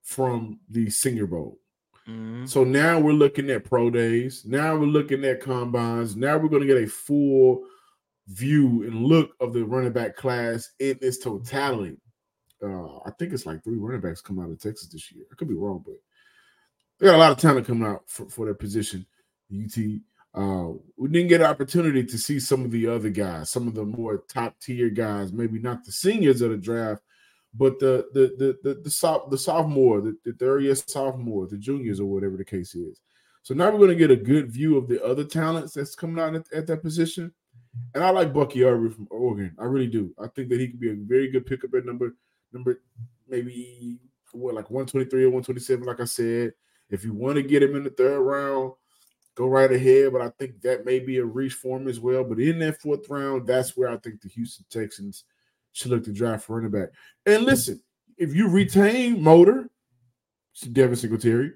from 0.03 0.59
the 0.69 0.89
Senior 0.89 1.27
Bowl. 1.27 1.59
Mm-hmm. 2.07 2.45
So 2.45 2.63
now 2.63 2.99
we're 2.99 3.11
looking 3.11 3.49
at 3.49 3.65
pro 3.65 3.89
days. 3.89 4.43
Now 4.45 4.75
we're 4.75 4.85
looking 4.85 5.25
at 5.25 5.41
combines. 5.41 6.15
Now 6.15 6.37
we're 6.37 6.49
going 6.49 6.61
to 6.61 6.67
get 6.67 6.81
a 6.81 6.87
full 6.87 7.63
view 8.27 8.83
and 8.83 9.05
look 9.05 9.31
of 9.41 9.53
the 9.53 9.65
running 9.65 9.91
back 9.91 10.15
class 10.15 10.69
in 10.79 10.97
its 11.01 11.17
totality. 11.17 11.97
Uh, 12.63 12.97
I 12.99 13.11
think 13.19 13.33
it's 13.33 13.45
like 13.45 13.63
three 13.63 13.77
running 13.77 14.01
backs 14.01 14.21
come 14.21 14.39
out 14.39 14.49
of 14.49 14.59
Texas 14.59 14.87
this 14.87 15.11
year. 15.11 15.25
I 15.31 15.35
could 15.35 15.49
be 15.49 15.55
wrong, 15.55 15.83
but 15.85 15.95
they 16.99 17.07
got 17.07 17.15
a 17.15 17.17
lot 17.17 17.31
of 17.31 17.37
talent 17.37 17.67
coming 17.67 17.87
out 17.87 18.03
for, 18.07 18.29
for 18.29 18.45
their 18.45 18.55
position. 18.55 19.05
UT. 19.53 19.77
Uh, 20.33 20.73
we 20.97 21.09
didn't 21.09 21.29
get 21.29 21.41
an 21.41 21.47
opportunity 21.47 22.03
to 22.03 22.17
see 22.17 22.39
some 22.39 22.63
of 22.63 22.71
the 22.71 22.87
other 22.87 23.09
guys, 23.09 23.49
some 23.49 23.67
of 23.67 23.73
the 23.73 23.83
more 23.83 24.23
top 24.29 24.59
tier 24.59 24.89
guys, 24.89 25.33
maybe 25.33 25.59
not 25.59 25.83
the 25.83 25.91
seniors 25.91 26.41
of 26.41 26.51
the 26.51 26.57
draft, 26.57 27.01
but 27.53 27.79
the 27.79 28.07
the 28.13 28.35
the 28.37 28.57
the, 28.63 28.81
the, 28.83 29.21
the 29.29 29.37
sophomore, 29.37 30.01
the, 30.01 30.15
the 30.25 30.33
third 30.33 30.63
year 30.63 30.75
sophomore, 30.75 31.47
the 31.47 31.57
juniors, 31.57 31.99
or 31.99 32.05
whatever 32.05 32.37
the 32.37 32.45
case 32.45 32.75
is. 32.75 33.01
So 33.41 33.53
now 33.53 33.71
we're 33.71 33.77
going 33.77 33.89
to 33.89 33.95
get 33.95 34.11
a 34.11 34.15
good 34.15 34.51
view 34.51 34.77
of 34.77 34.89
the 34.89 35.03
other 35.03 35.23
talents 35.23 35.73
that's 35.73 35.95
coming 35.95 36.21
out 36.21 36.35
at, 36.35 36.51
at 36.53 36.67
that 36.67 36.81
position. 36.83 37.33
And 37.95 38.03
I 38.03 38.09
like 38.09 38.33
Bucky 38.33 38.63
Irving 38.63 38.91
from 38.91 39.07
Oregon. 39.09 39.55
I 39.57 39.63
really 39.63 39.87
do. 39.87 40.13
I 40.19 40.27
think 40.27 40.49
that 40.49 40.59
he 40.59 40.67
could 40.67 40.79
be 40.79 40.91
a 40.91 40.95
very 40.95 41.29
good 41.29 41.45
pickup 41.45 41.73
at 41.73 41.85
number 41.85 42.15
number 42.51 42.81
maybe 43.27 43.99
what 44.33 44.55
like 44.55 44.69
123 44.69 45.23
or 45.23 45.29
127, 45.29 45.85
like 45.85 45.99
I 45.99 46.05
said. 46.05 46.53
If 46.89 47.03
you 47.03 47.13
want 47.13 47.35
to 47.35 47.43
get 47.43 47.63
him 47.63 47.75
in 47.75 47.83
the 47.83 47.89
third 47.89 48.19
round, 48.19 48.73
go 49.37 49.47
right 49.47 49.71
ahead. 49.71 50.11
But 50.11 50.21
I 50.21 50.29
think 50.39 50.61
that 50.61 50.85
may 50.85 50.99
be 50.99 51.19
a 51.19 51.25
reach 51.25 51.53
for 51.53 51.77
him 51.77 51.87
as 51.87 51.99
well. 51.99 52.23
But 52.23 52.39
in 52.39 52.59
that 52.59 52.81
fourth 52.81 53.07
round, 53.09 53.47
that's 53.47 53.77
where 53.77 53.89
I 53.89 53.97
think 53.97 54.21
the 54.21 54.29
Houston 54.29 54.65
Texans 54.69 55.23
should 55.71 55.91
look 55.91 56.03
to 56.05 56.11
draft 56.11 56.45
for 56.45 56.55
running 56.57 56.71
back. 56.71 56.89
And 57.25 57.43
listen, 57.43 57.79
if 58.17 58.33
you 58.33 58.49
retain 58.49 59.21
Motor, 59.21 59.69
Devin 60.71 60.95
Singletary, 60.95 61.53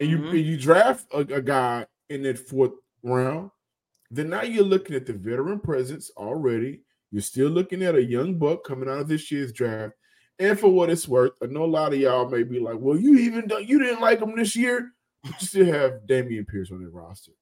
and 0.00 0.08
you 0.08 0.18
mm-hmm. 0.18 0.28
and 0.28 0.46
you 0.46 0.56
draft 0.56 1.06
a, 1.12 1.18
a 1.18 1.42
guy 1.42 1.84
in 2.08 2.22
that 2.22 2.38
fourth 2.38 2.72
round, 3.02 3.50
then 4.10 4.30
now 4.30 4.42
you're 4.42 4.64
looking 4.64 4.94
at 4.94 5.06
the 5.06 5.12
veteran 5.12 5.58
presence 5.58 6.10
already. 6.16 6.82
You're 7.10 7.22
still 7.22 7.48
looking 7.48 7.82
at 7.82 7.96
a 7.96 8.02
young 8.02 8.38
buck 8.38 8.64
coming 8.64 8.88
out 8.88 9.00
of 9.00 9.08
this 9.08 9.30
year's 9.32 9.52
draft. 9.52 9.94
And 10.38 10.58
for 10.58 10.68
what 10.68 10.90
it's 10.90 11.08
worth, 11.08 11.32
I 11.42 11.46
know 11.46 11.64
a 11.64 11.66
lot 11.66 11.92
of 11.92 11.98
y'all 11.98 12.28
may 12.28 12.44
be 12.44 12.60
like, 12.60 12.76
well, 12.78 12.96
you 12.96 13.18
even 13.18 13.50
you 13.66 13.80
didn't 13.80 14.00
like 14.00 14.20
him 14.20 14.36
this 14.36 14.54
year, 14.54 14.92
you 15.24 15.32
still 15.38 15.66
have 15.66 16.00
Dameon 16.06 16.46
Pierce 16.46 16.70
on 16.70 16.80
their 16.80 16.90
roster. 16.90 17.32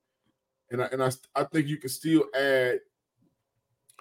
And 0.71 0.83
I 0.83 0.87
and 0.87 1.03
I, 1.03 1.11
I 1.35 1.45
think 1.45 1.67
you 1.67 1.77
can 1.77 1.91
still 1.91 2.25
add, 2.35 2.81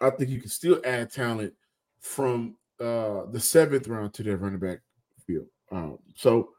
I 0.01 0.09
think 0.09 0.29
you 0.29 0.39
can 0.39 0.49
still 0.49 0.81
add 0.83 1.11
talent 1.11 1.53
from 1.99 2.55
uh 2.79 3.25
the 3.31 3.39
seventh 3.39 3.87
round 3.87 4.13
to 4.13 4.23
their 4.23 4.37
running 4.37 4.59
back 4.59 4.79
field. 5.25 5.47
Um, 5.71 5.99
so 6.15 6.49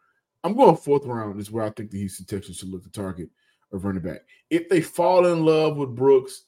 I'm 0.45 0.55
going 0.55 0.77
fourth 0.77 1.05
round 1.05 1.41
is 1.41 1.51
where 1.51 1.65
I 1.65 1.71
think 1.71 1.91
the 1.91 1.99
Houston 1.99 2.27
Texans 2.27 2.59
should 2.59 2.71
look 2.71 2.85
to 2.85 2.91
target 2.91 3.29
a 3.73 3.79
running 3.79 4.03
back. 4.03 4.21
If 4.51 4.69
they 4.69 4.81
fall 4.81 5.27
in 5.27 5.45
love 5.45 5.77
with 5.77 5.95
Brooks, 5.95 6.45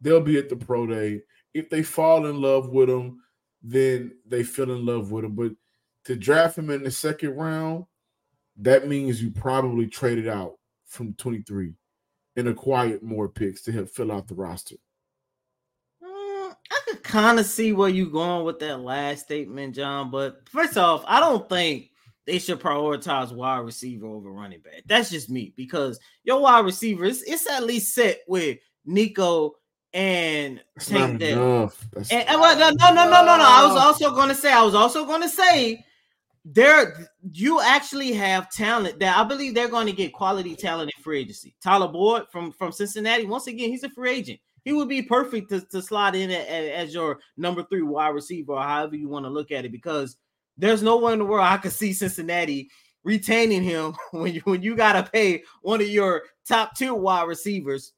they'll 0.00 0.20
be 0.20 0.38
at 0.38 0.48
the 0.48 0.56
pro 0.56 0.86
day. 0.86 1.22
If 1.52 1.68
they 1.68 1.82
fall 1.82 2.26
in 2.26 2.40
love 2.40 2.68
with 2.70 2.88
him, 2.88 3.20
then 3.62 4.12
they 4.26 4.44
fell 4.44 4.70
in 4.70 4.86
love 4.86 5.10
with 5.10 5.24
him. 5.24 5.34
But 5.34 5.52
to 6.04 6.16
draft 6.16 6.58
him 6.58 6.70
in 6.70 6.84
the 6.84 6.90
second 6.90 7.34
round, 7.34 7.86
that 8.60 8.88
means 8.88 9.22
you 9.22 9.30
probably 9.30 9.86
traded 9.86 10.28
out 10.28 10.54
from 10.86 11.14
23 11.14 11.72
and 12.36 12.48
acquired 12.48 13.02
more 13.02 13.28
picks 13.28 13.62
to 13.62 13.72
help 13.72 13.88
fill 13.88 14.12
out 14.12 14.28
the 14.28 14.34
roster. 14.34 14.76
Mm, 16.02 16.54
I 16.70 16.80
could 16.86 17.02
kind 17.02 17.38
of 17.38 17.46
see 17.46 17.72
where 17.72 17.88
you're 17.88 18.06
going 18.06 18.44
with 18.44 18.58
that 18.60 18.80
last 18.80 19.24
statement, 19.24 19.74
John. 19.74 20.10
But 20.10 20.48
first 20.48 20.76
off, 20.76 21.04
I 21.06 21.20
don't 21.20 21.48
think 21.48 21.90
they 22.26 22.38
should 22.38 22.60
prioritize 22.60 23.32
wide 23.32 23.58
receiver 23.58 24.06
over 24.06 24.30
running 24.30 24.60
back. 24.60 24.82
That's 24.86 25.10
just 25.10 25.30
me 25.30 25.52
because 25.56 25.98
your 26.22 26.40
wide 26.40 26.64
receiver 26.64 27.04
is 27.04 27.22
it's 27.22 27.48
at 27.50 27.64
least 27.64 27.94
set 27.94 28.20
with 28.28 28.58
Nico 28.84 29.54
and 29.92 30.62
Tank 30.78 31.18
Dell. 31.20 31.72
And, 31.96 32.12
and 32.12 32.40
well, 32.40 32.58
no, 32.58 32.70
no, 32.70 32.94
no, 32.94 33.10
no, 33.10 33.24
no, 33.24 33.36
no. 33.36 33.44
I 33.44 33.66
was 33.66 33.76
also 33.76 34.14
going 34.14 34.28
to 34.28 34.34
say, 34.34 34.52
I 34.52 34.62
was 34.62 34.74
also 34.74 35.04
going 35.04 35.22
to 35.22 35.28
say, 35.28 35.84
there 36.44 37.10
you 37.32 37.60
actually 37.60 38.12
have 38.12 38.50
talent 38.50 38.98
that 39.00 39.18
I 39.18 39.24
believe 39.24 39.54
they're 39.54 39.68
going 39.68 39.86
to 39.86 39.92
get 39.92 40.12
quality 40.12 40.56
talent 40.56 40.90
in 40.96 41.02
free 41.02 41.20
agency. 41.20 41.54
Tyler 41.62 41.88
Boyd 41.88 42.24
from 42.32 42.52
from 42.52 42.72
Cincinnati, 42.72 43.26
once 43.26 43.46
again, 43.46 43.70
he's 43.70 43.84
a 43.84 43.90
free 43.90 44.10
agent. 44.10 44.40
He 44.64 44.72
would 44.72 44.88
be 44.88 45.02
perfect 45.02 45.50
to, 45.50 45.60
to 45.60 45.80
slide 45.82 46.14
in 46.14 46.30
as, 46.30 46.92
your 46.92 47.18
number 47.36 47.62
three 47.64 47.82
wide 47.82 48.08
receiver, 48.14 48.52
or 48.52 48.62
however 48.62 48.96
you 48.96 49.08
want 49.08 49.24
to 49.24 49.30
look 49.30 49.50
at 49.50 49.64
it, 49.64 49.72
because 49.72 50.16
there's 50.56 50.82
no 50.82 50.96
one 50.96 51.14
in 51.14 51.18
the 51.20 51.24
world 51.24 51.46
I 51.46 51.56
could 51.56 51.72
see 51.72 51.92
Cincinnati 51.92 52.70
retaining 53.02 53.62
him 53.62 53.94
when 54.12 54.34
you 54.34 54.40
when 54.44 54.62
you 54.62 54.76
gotta 54.76 55.08
pay 55.10 55.42
one 55.62 55.80
of 55.80 55.88
your 55.88 56.22
top 56.46 56.74
two 56.76 56.94
wide 56.94 57.28
receivers 57.28 57.92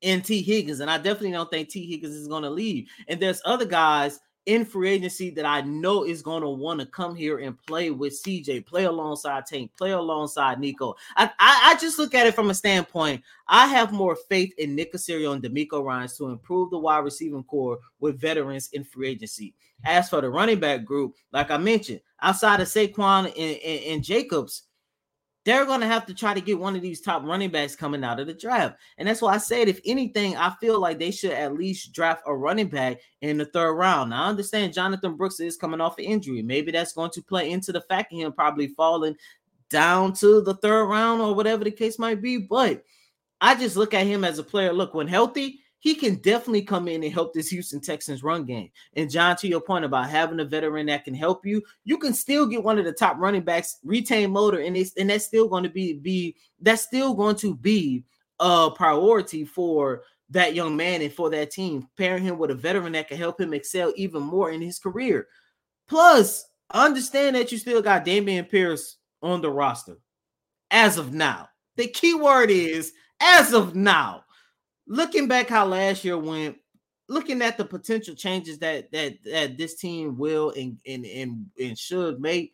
in 0.00 0.22
Tee 0.22 0.42
Higgins, 0.42 0.80
and 0.80 0.90
I 0.90 0.96
definitely 0.96 1.32
don't 1.32 1.50
think 1.50 1.68
Tee 1.68 1.86
Higgins 1.86 2.14
is 2.14 2.28
going 2.28 2.42
to 2.42 2.50
leave. 2.50 2.88
And 3.08 3.20
there's 3.20 3.42
other 3.44 3.66
guys 3.66 4.18
in 4.46 4.64
free 4.64 4.90
agency 4.90 5.30
that 5.30 5.44
I 5.44 5.60
know 5.60 6.04
is 6.04 6.22
going 6.22 6.42
to 6.42 6.48
want 6.48 6.80
to 6.80 6.86
come 6.86 7.14
here 7.14 7.38
and 7.38 7.60
play 7.66 7.90
with 7.90 8.20
CJ, 8.22 8.66
play 8.66 8.84
alongside 8.84 9.46
Tank, 9.46 9.70
play 9.76 9.90
alongside 9.90 10.58
Nico. 10.58 10.94
I, 11.16 11.26
I, 11.38 11.72
I, 11.72 11.76
just 11.80 11.98
look 11.98 12.14
at 12.14 12.26
it 12.26 12.34
from 12.34 12.50
a 12.50 12.54
standpoint. 12.54 13.22
I 13.48 13.66
have 13.66 13.92
more 13.92 14.16
faith 14.16 14.52
in 14.58 14.74
Nick 14.74 14.92
Caserio 14.92 15.32
and 15.34 15.42
DeMeco 15.42 15.84
Ryans 15.84 16.16
to 16.16 16.28
improve 16.28 16.70
the 16.70 16.78
wide 16.78 17.04
receiving 17.04 17.44
core 17.44 17.78
with 18.00 18.20
veterans 18.20 18.70
in 18.72 18.84
free 18.84 19.10
agency. 19.10 19.54
As 19.84 20.08
for 20.08 20.20
the 20.20 20.30
running 20.30 20.60
back 20.60 20.84
group, 20.84 21.14
like 21.32 21.50
I 21.50 21.56
mentioned, 21.56 22.00
outside 22.20 22.60
of 22.60 22.68
Saquon 22.68 23.26
and, 23.26 23.36
and, 23.36 23.84
and 23.84 24.04
Jacobs, 24.04 24.64
they're 25.44 25.64
going 25.64 25.80
to 25.80 25.86
have 25.86 26.04
to 26.06 26.14
try 26.14 26.34
to 26.34 26.40
get 26.40 26.58
one 26.58 26.76
of 26.76 26.82
these 26.82 27.00
top 27.00 27.22
running 27.24 27.50
backs 27.50 27.74
coming 27.74 28.04
out 28.04 28.20
of 28.20 28.26
the 28.26 28.34
draft. 28.34 28.76
And 28.98 29.08
that's 29.08 29.22
why 29.22 29.34
I 29.34 29.38
said, 29.38 29.68
if 29.68 29.80
anything, 29.86 30.36
I 30.36 30.54
feel 30.60 30.78
like 30.78 30.98
they 30.98 31.10
should 31.10 31.32
at 31.32 31.54
least 31.54 31.92
draft 31.92 32.22
a 32.26 32.36
running 32.36 32.68
back 32.68 32.98
in 33.22 33.38
the 33.38 33.46
third 33.46 33.72
round. 33.72 34.10
Now, 34.10 34.24
I 34.24 34.28
understand 34.28 34.74
Jonathan 34.74 35.16
Brooks 35.16 35.40
is 35.40 35.56
coming 35.56 35.80
off 35.80 35.98
an 35.98 36.04
injury. 36.04 36.42
Maybe 36.42 36.72
that's 36.72 36.92
going 36.92 37.10
to 37.12 37.22
play 37.22 37.50
into 37.50 37.72
the 37.72 37.80
fact 37.80 38.12
of 38.12 38.18
him 38.18 38.32
probably 38.32 38.68
falling 38.68 39.16
down 39.70 40.12
to 40.14 40.42
the 40.42 40.54
third 40.54 40.84
round 40.86 41.22
or 41.22 41.34
whatever 41.34 41.64
the 41.64 41.70
case 41.70 41.98
might 41.98 42.20
be. 42.20 42.36
But 42.36 42.84
I 43.40 43.54
just 43.54 43.76
look 43.76 43.94
at 43.94 44.06
him 44.06 44.24
as 44.24 44.38
a 44.38 44.44
player. 44.44 44.74
Look, 44.74 44.92
when 44.92 45.08
healthy, 45.08 45.60
he 45.80 45.94
can 45.94 46.16
definitely 46.16 46.62
come 46.62 46.88
in 46.88 47.02
and 47.02 47.12
help 47.12 47.32
this 47.32 47.48
Houston 47.48 47.80
Texans 47.80 48.22
run 48.22 48.44
game. 48.44 48.70
And 48.94 49.10
John, 49.10 49.34
to 49.36 49.48
your 49.48 49.62
point 49.62 49.84
about 49.84 50.10
having 50.10 50.38
a 50.40 50.44
veteran 50.44 50.86
that 50.86 51.04
can 51.04 51.14
help 51.14 51.44
you, 51.44 51.62
you 51.84 51.96
can 51.96 52.12
still 52.12 52.46
get 52.46 52.62
one 52.62 52.78
of 52.78 52.84
the 52.84 52.92
top 52.92 53.16
running 53.18 53.42
backs, 53.42 53.78
retain 53.82 54.30
motor, 54.30 54.60
and 54.60 54.76
it's 54.76 54.94
and 54.96 55.10
that's 55.10 55.24
still 55.24 55.48
going 55.48 55.64
to 55.64 55.70
be 55.70 55.94
be 55.94 56.36
that's 56.60 56.82
still 56.82 57.14
going 57.14 57.36
to 57.36 57.54
be 57.56 58.04
a 58.38 58.70
priority 58.74 59.44
for 59.44 60.02
that 60.28 60.54
young 60.54 60.76
man 60.76 61.00
and 61.00 61.12
for 61.12 61.30
that 61.30 61.50
team. 61.50 61.88
Pairing 61.96 62.22
him 62.22 62.38
with 62.38 62.50
a 62.50 62.54
veteran 62.54 62.92
that 62.92 63.08
can 63.08 63.16
help 63.16 63.40
him 63.40 63.54
excel 63.54 63.92
even 63.96 64.22
more 64.22 64.50
in 64.50 64.60
his 64.60 64.78
career. 64.78 65.28
Plus, 65.88 66.46
understand 66.72 67.36
that 67.36 67.50
you 67.50 67.58
still 67.58 67.82
got 67.82 68.04
Dameon 68.04 68.48
Pierce 68.48 68.98
on 69.22 69.40
the 69.40 69.50
roster 69.50 69.96
as 70.70 70.98
of 70.98 71.14
now. 71.14 71.48
The 71.76 71.86
key 71.86 72.14
word 72.14 72.50
is 72.50 72.92
as 73.20 73.54
of 73.54 73.74
now 73.74 74.24
looking 74.90 75.28
back 75.28 75.48
how 75.48 75.64
last 75.64 76.04
year 76.04 76.18
went, 76.18 76.56
looking 77.08 77.40
at 77.40 77.56
the 77.56 77.64
potential 77.64 78.14
changes 78.14 78.58
that 78.58 78.92
that 78.92 79.14
that 79.24 79.56
this 79.56 79.76
team 79.76 80.18
will 80.18 80.50
and 80.50 80.78
and 80.86 81.06
and, 81.06 81.46
and 81.58 81.78
should 81.78 82.20
make 82.20 82.52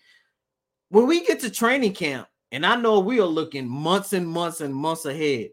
when 0.90 1.06
we 1.06 1.26
get 1.26 1.40
to 1.40 1.50
training 1.50 1.94
camp, 1.94 2.28
and 2.52 2.64
I 2.64 2.76
know 2.76 3.00
we 3.00 3.20
are 3.20 3.26
looking 3.26 3.68
months 3.68 4.12
and 4.12 4.26
months 4.26 4.60
and 4.60 4.74
months 4.74 5.04
ahead. 5.04 5.50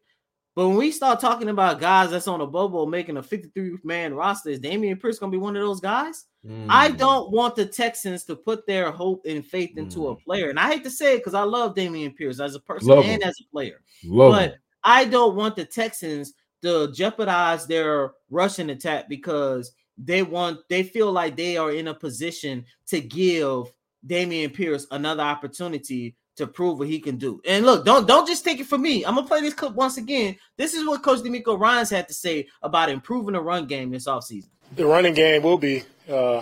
But 0.55 0.67
when 0.67 0.77
we 0.77 0.91
start 0.91 1.19
talking 1.19 1.49
about 1.49 1.79
guys 1.79 2.11
that's 2.11 2.27
on 2.27 2.41
a 2.41 2.45
bubble 2.45 2.85
making 2.85 3.17
a 3.17 3.23
53 3.23 3.77
man 3.83 4.13
roster, 4.13 4.51
is 4.51 4.59
Dameon 4.59 5.01
Pierce 5.01 5.17
gonna 5.17 5.31
be 5.31 5.39
one 5.39 5.55
of 5.55 5.63
those 5.63 5.79
guys? 5.79 6.25
Mm. 6.45 6.67
I 6.69 6.91
don't 6.91 7.31
want 7.31 7.55
the 7.55 7.65
Texans 7.65 8.23
to 8.25 8.35
put 8.35 8.67
their 8.67 8.91
hope 8.91 9.25
and 9.25 9.43
faith 9.43 9.75
into 9.77 10.01
mm. 10.01 10.11
a 10.11 10.15
player. 10.15 10.51
And 10.51 10.59
I 10.59 10.71
hate 10.71 10.83
to 10.83 10.91
say 10.91 11.15
it 11.15 11.19
because 11.19 11.33
I 11.33 11.41
love 11.41 11.73
Dameon 11.73 12.15
Pierce 12.15 12.39
as 12.39 12.53
a 12.53 12.59
person 12.59 12.89
love 12.89 13.03
and 13.03 13.23
him. 13.23 13.27
as 13.27 13.35
a 13.41 13.49
player. 13.51 13.81
Love 14.05 14.31
but 14.33 14.51
him. 14.51 14.59
I 14.83 15.05
don't 15.05 15.35
want 15.35 15.55
the 15.55 15.65
Texans 15.65 16.33
to 16.63 16.91
jeopardize 16.91 17.67
their 17.67 18.13
rushing 18.29 18.69
attack 18.69 19.07
because 19.07 19.71
they 19.97 20.23
want 20.23 20.59
they 20.69 20.83
feel 20.83 21.11
like 21.11 21.35
they 21.35 21.57
are 21.57 21.71
in 21.71 21.87
a 21.87 21.93
position 21.93 22.65
to 22.87 22.99
give 22.99 23.71
Dameon 24.05 24.53
Pierce 24.53 24.87
another 24.91 25.23
opportunity 25.23 26.15
to 26.35 26.47
prove 26.47 26.79
what 26.79 26.87
he 26.87 26.99
can 26.99 27.17
do. 27.17 27.39
And 27.45 27.65
look, 27.65 27.85
don't 27.85 28.07
don't 28.07 28.27
just 28.27 28.43
take 28.43 28.59
it 28.59 28.65
from 28.65 28.81
me. 28.81 29.05
I'm 29.05 29.15
gonna 29.15 29.27
play 29.27 29.41
this 29.41 29.53
clip 29.53 29.73
once 29.73 29.97
again. 29.97 30.35
This 30.57 30.73
is 30.73 30.85
what 30.85 31.03
Coach 31.03 31.19
DeMeco 31.19 31.59
Ryans 31.59 31.89
had 31.89 32.07
to 32.07 32.13
say 32.13 32.47
about 32.61 32.89
improving 32.89 33.33
the 33.33 33.41
run 33.41 33.67
game 33.67 33.91
this 33.91 34.07
offseason. 34.07 34.49
The 34.75 34.85
running 34.85 35.13
game 35.13 35.43
will 35.43 35.59
be 35.59 35.83
uh, 36.09 36.41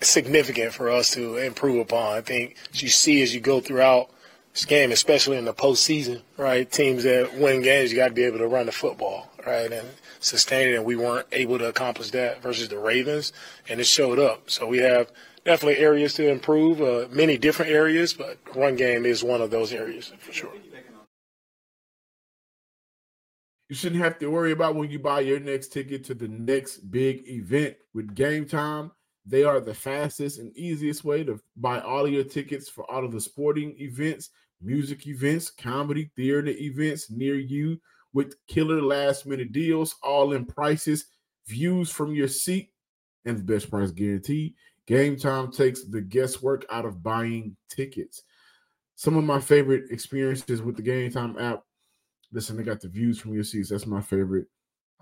significant 0.00 0.72
for 0.72 0.90
us 0.90 1.12
to 1.12 1.36
improve 1.36 1.78
upon. 1.78 2.16
I 2.16 2.22
think 2.22 2.56
you 2.72 2.88
see 2.88 3.22
as 3.22 3.32
you 3.32 3.40
go 3.40 3.60
throughout 3.60 4.10
this 4.52 4.64
game, 4.64 4.90
especially 4.90 5.36
in 5.36 5.44
the 5.44 5.54
postseason, 5.54 6.22
right? 6.36 6.70
Teams 6.70 7.04
that 7.04 7.38
win 7.38 7.62
games, 7.62 7.92
you 7.92 7.96
got 7.96 8.08
to 8.08 8.14
be 8.14 8.24
able 8.24 8.38
to 8.38 8.48
run 8.48 8.66
the 8.66 8.72
football 8.72 9.28
right, 9.46 9.70
and 9.70 9.88
sustain 10.20 10.68
it. 10.68 10.74
And 10.74 10.84
we 10.84 10.96
weren't 10.96 11.26
able 11.32 11.58
to 11.58 11.66
accomplish 11.66 12.10
that 12.10 12.42
versus 12.42 12.68
the 12.68 12.78
Ravens, 12.78 13.32
and 13.68 13.80
it 13.80 13.86
showed 13.86 14.18
up. 14.18 14.50
So 14.50 14.66
we 14.66 14.78
have 14.78 15.10
definitely 15.44 15.78
areas 15.78 16.14
to 16.14 16.28
improve, 16.28 16.80
uh, 16.80 17.08
many 17.10 17.38
different 17.38 17.70
areas, 17.70 18.14
but 18.14 18.38
run 18.54 18.76
game 18.76 19.06
is 19.06 19.22
one 19.22 19.40
of 19.40 19.50
those 19.50 19.72
areas 19.72 20.12
for 20.18 20.32
sure. 20.32 20.52
You 23.68 23.76
shouldn't 23.76 24.02
have 24.02 24.18
to 24.18 24.28
worry 24.28 24.52
about 24.52 24.74
when 24.74 24.90
you 24.90 24.98
buy 24.98 25.20
your 25.20 25.40
next 25.40 25.68
ticket 25.68 26.04
to 26.04 26.14
the 26.14 26.28
next 26.28 26.90
big 26.90 27.26
event 27.26 27.76
with 27.94 28.14
Game 28.14 28.46
Time. 28.46 28.92
They 29.26 29.42
are 29.42 29.58
the 29.58 29.74
fastest 29.74 30.38
and 30.38 30.54
easiest 30.54 31.02
way 31.02 31.24
to 31.24 31.40
buy 31.56 31.80
all 31.80 32.04
of 32.04 32.12
your 32.12 32.24
tickets 32.24 32.68
for 32.68 32.88
all 32.90 33.04
of 33.04 33.12
the 33.12 33.20
sporting 33.20 33.74
events, 33.78 34.28
music 34.60 35.06
events, 35.06 35.50
comedy, 35.50 36.10
theater 36.14 36.46
events 36.46 37.10
near 37.10 37.36
you 37.36 37.80
with 38.14 38.34
killer 38.46 38.80
last 38.80 39.26
minute 39.26 39.52
deals, 39.52 39.96
all 40.02 40.32
in 40.32 40.46
prices, 40.46 41.06
views 41.46 41.90
from 41.90 42.14
your 42.14 42.28
seat, 42.28 42.70
and 43.26 43.36
the 43.36 43.42
best 43.42 43.70
price 43.70 43.90
guarantee. 43.90 44.54
Game 44.86 45.16
Time 45.16 45.52
takes 45.52 45.84
the 45.84 46.00
guesswork 46.00 46.64
out 46.70 46.86
of 46.86 47.02
buying 47.02 47.56
tickets. 47.68 48.22
Some 48.96 49.16
of 49.16 49.24
my 49.24 49.40
favorite 49.40 49.90
experiences 49.90 50.62
with 50.62 50.76
the 50.76 50.82
Game 50.82 51.10
Time 51.10 51.38
app 51.38 51.64
listen, 52.34 52.56
they 52.56 52.64
got 52.64 52.80
the 52.80 52.88
views 52.88 53.18
from 53.18 53.32
your 53.32 53.44
seats. 53.44 53.70
That's 53.70 53.86
my 53.86 54.02
favorite 54.02 54.46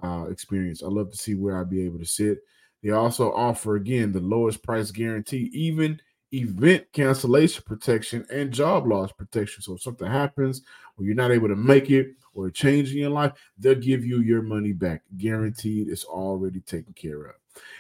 uh, 0.03 0.27
experience. 0.31 0.83
I 0.83 0.89
love 0.89 1.11
to 1.11 1.17
see 1.17 1.35
where 1.35 1.59
I'd 1.59 1.71
be 1.71 1.85
able 1.85 1.99
to 1.99 2.05
sit. 2.05 2.39
They 2.83 2.91
also 2.91 3.33
offer 3.33 3.77
again 3.77 4.13
the 4.13 4.21
lowest 4.21 4.63
price 4.63 4.91
guarantee, 4.91 5.51
even 5.53 6.01
event 6.33 6.85
cancellation 6.93 7.63
protection 7.67 8.25
and 8.31 8.53
job 8.53 8.87
loss 8.87 9.13
protection. 9.13 9.63
So 9.63 9.75
if 9.75 9.83
something 9.83 10.07
happens 10.07 10.63
or 10.97 11.05
you're 11.05 11.15
not 11.15 11.31
able 11.31 11.49
to 11.49 11.57
make 11.57 11.91
it 11.91 12.15
or 12.35 12.47
a 12.47 12.53
change 12.53 12.93
in 12.93 12.99
your 12.99 13.11
life, 13.11 13.33
they'll 13.59 13.75
give 13.75 14.05
you 14.05 14.21
your 14.21 14.43
money 14.43 14.73
back. 14.73 15.03
Guaranteed, 15.19 15.89
it's 15.89 16.05
already 16.05 16.61
taken 16.61 16.93
care 16.95 17.25
of. 17.25 17.35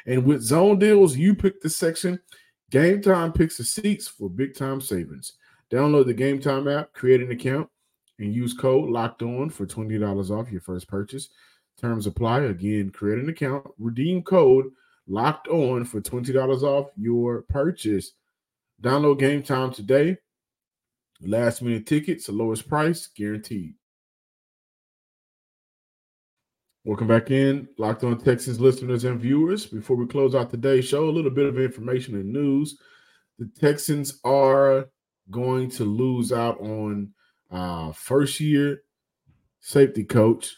And 0.07 0.25
with 0.25 0.43
zone 0.43 0.79
deals, 0.79 1.17
you 1.17 1.35
pick 1.35 1.61
the 1.61 1.71
section. 1.71 2.21
Game 2.71 3.03
time 3.03 3.33
picks 3.33 3.59
the 3.59 3.65
seats 3.65 4.09
for 4.09 4.29
big 4.29 4.55
time 4.55 4.81
savings. 4.81 5.35
Download 5.71 6.05
the 6.05 6.15
Game 6.15 6.38
Time 6.38 6.69
app, 6.69 6.93
create 6.93 7.23
an 7.23 7.31
account, 7.31 7.69
and 8.19 8.35
use 8.35 8.53
code 8.53 8.91
locked 8.91 9.23
on 9.23 9.49
for 9.49 9.67
$20 9.67 10.31
off 10.31 10.53
your 10.53 10.61
first 10.61 10.87
purchase. 10.87 11.31
Terms 11.81 12.07
apply. 12.07 12.43
Again, 12.43 12.91
create 12.91 13.19
an 13.19 13.31
account, 13.31 13.67
redeem 13.79 14.23
code 14.23 14.67
locked 15.09 15.49
on 15.49 15.85
for 15.85 16.01
$20 16.01 16.62
off 16.62 16.88
your 16.97 17.43
purchase. 17.43 18.12
Download 18.83 19.16
game 19.16 19.45
time 19.45 19.73
today. 19.73 20.16
Last 21.21 21.62
minute 21.62 21.87
tickets, 21.87 22.27
the 22.27 22.33
lowest 22.33 22.68
price 22.68 23.07
guaranteed. 23.07 23.75
Welcome 26.85 27.07
back 27.07 27.31
in, 27.31 27.68
Locked 27.79 28.03
On 28.03 28.18
Texans 28.18 28.59
listeners 28.59 29.05
and 29.05 29.21
viewers. 29.21 29.66
Before 29.66 29.97
we 29.97 30.09
close 30.09 30.35
out 30.35 30.51
today's 30.51 30.85
show, 30.85 31.05
a 31.05 31.12
little 31.12 31.31
bit 31.31 31.47
of 31.47 31.61
information 31.61 32.16
and 32.16 32.33
news. 32.33 32.77
The 33.38 33.49
Texans 33.61 34.18
are 34.25 34.88
going 35.31 35.71
to 35.71 35.85
lose 35.85 36.33
out 36.33 36.61
on 36.61 37.12
uh, 37.53 37.92
first 37.92 38.40
year 38.40 38.83
safety 39.61 40.03
coach 40.03 40.57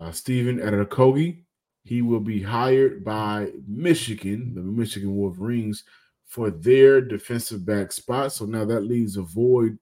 uh, 0.00 0.10
Stephen 0.10 0.58
Okogie. 0.58 1.44
He 1.84 2.02
will 2.02 2.18
be 2.18 2.42
hired 2.42 3.04
by 3.04 3.52
Michigan, 3.64 4.54
the 4.56 4.60
Michigan 4.60 5.14
Wolverines, 5.14 5.84
for 6.28 6.50
their 6.50 7.00
defensive 7.00 7.66
back 7.66 7.90
spot. 7.90 8.32
So 8.32 8.44
now 8.44 8.64
that 8.66 8.82
leaves 8.82 9.16
a 9.16 9.22
void 9.22 9.78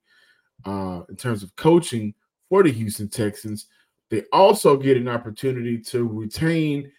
uh, 0.64 1.02
in 1.09 1.16
terms 1.16 1.42
of 1.42 1.54
coaching 1.56 2.14
for 2.48 2.62
the 2.62 2.72
Houston 2.72 3.09
Texans. 3.09 3.66
They 4.09 4.22
also 4.32 4.76
get 4.76 4.96
an 4.96 5.09
opportunity 5.09 5.78
to 5.78 6.06
retain 6.06 6.90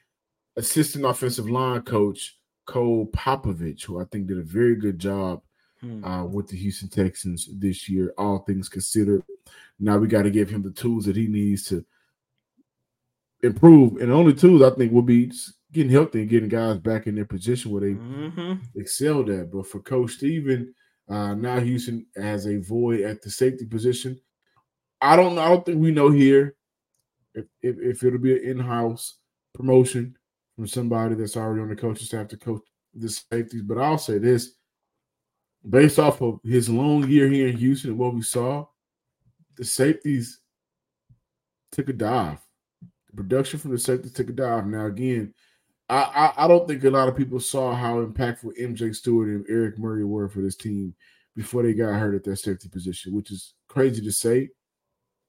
assistant 0.58 1.06
offensive 1.06 1.50
line 1.50 1.82
coach 1.84 2.38
Cole 2.66 3.08
Popovich, 3.08 3.84
who 3.84 4.02
I 4.02 4.06
think 4.06 4.28
did 4.28 4.38
a 4.38 4.44
very 4.44 4.76
good 4.76 5.00
job 5.00 5.42
hmm. 5.80 6.04
uh, 6.04 6.26
with 6.26 6.50
the 6.50 6.58
Houston 6.58 6.90
Texans 6.90 7.48
this 7.54 7.88
year, 7.88 8.14
all 8.18 8.40
things 8.40 8.68
considered. 8.68 9.24
Now 9.80 9.98
we 9.98 10.08
got 10.08 10.24
to 10.24 10.30
give 10.30 10.50
him 10.50 10.64
the 10.64 10.72
tools 10.72 11.06
that 11.06 11.16
he 11.16 11.28
needs 11.28 11.64
to 11.70 11.86
improve. 13.42 14.02
And 14.02 14.12
the 14.12 14.16
only 14.16 14.34
tools 14.34 14.62
I 14.62 14.72
think 14.72 14.92
will 14.92 15.02
be 15.02 15.32
getting 15.78 15.92
healthy 15.92 16.22
and 16.22 16.30
getting 16.30 16.50
guys 16.50 16.78
back 16.80 17.06
in 17.06 17.16
their 17.16 17.26
position 17.26 17.72
where 17.72 17.82
they 17.82 17.94
mm-hmm. 17.94 18.54
excelled 18.76 19.30
at. 19.30 19.52
But 19.52 19.68
for 19.68 19.80
Coach 19.80 20.14
Steven, 20.14 20.74
uh, 21.08 21.36
now 21.36 21.60
Houston 21.60 22.06
has 22.16 22.48
a 22.48 22.58
void 22.58 23.02
at 23.02 23.22
the 23.22 23.30
safety 23.30 23.66
position. 23.66 24.20
I 25.00 25.16
don't 25.16 25.36
know. 25.36 25.42
I 25.42 25.50
don't 25.50 25.64
think 25.64 25.80
we 25.80 25.92
know 25.92 26.10
here 26.10 26.56
if, 27.36 27.46
if, 27.62 27.76
if 27.80 28.04
it'll 28.04 28.18
be 28.18 28.36
an 28.36 28.58
in-house 28.58 29.20
promotion 29.54 30.18
from 30.56 30.66
somebody 30.66 31.14
that's 31.14 31.38
already 31.38 31.62
on 31.62 31.70
the 31.70 31.76
coaching 31.76 32.08
staff 32.08 32.28
to 32.30 32.38
coach 32.38 32.62
the 32.96 33.08
safeties. 33.08 33.62
But 33.62 33.78
I'll 33.78 34.00
say 34.00 34.18
this 34.18 34.56
based 35.70 36.00
off 36.00 36.22
of 36.24 36.40
his 36.44 36.70
long 36.70 37.08
year 37.08 37.30
here 37.30 37.50
in 37.50 37.58
Houston 37.58 37.92
and 37.92 38.00
what 38.00 38.16
we 38.16 38.24
saw, 38.24 38.66
the 39.56 39.64
safeties 39.64 40.40
took 41.72 41.90
a 41.90 41.94
dive. 41.94 42.40
The 42.82 43.16
production 43.16 43.60
from 43.60 43.72
the 43.72 43.78
safeties 43.78 44.14
took 44.14 44.30
a 44.30 44.34
dive. 44.34 44.66
Now, 44.66 44.88
again, 44.88 45.36
I, 45.90 45.96
I, 46.38 46.46
I 46.46 46.48
don't 46.48 46.68
think 46.68 46.84
a 46.84 46.90
lot 46.90 47.08
of 47.08 47.16
people 47.16 47.40
saw 47.40 47.74
how 47.74 48.04
impactful 48.04 48.60
MJ 48.60 48.94
Stewart 48.96 49.30
and 49.30 49.46
Eric 49.50 49.78
Murray 49.78 50.04
were 50.04 50.28
for 50.28 50.42
this 50.42 50.56
team 50.56 50.94
before 51.36 51.64
they 51.64 51.74
got 51.74 51.94
hurt 51.94 52.16
at 52.16 52.24
that 52.26 52.38
safety 52.38 52.68
position, 52.68 53.14
which 53.14 53.32
is 53.32 53.54
crazy 53.68 54.02
to 54.02 54.12
say. 54.12 54.50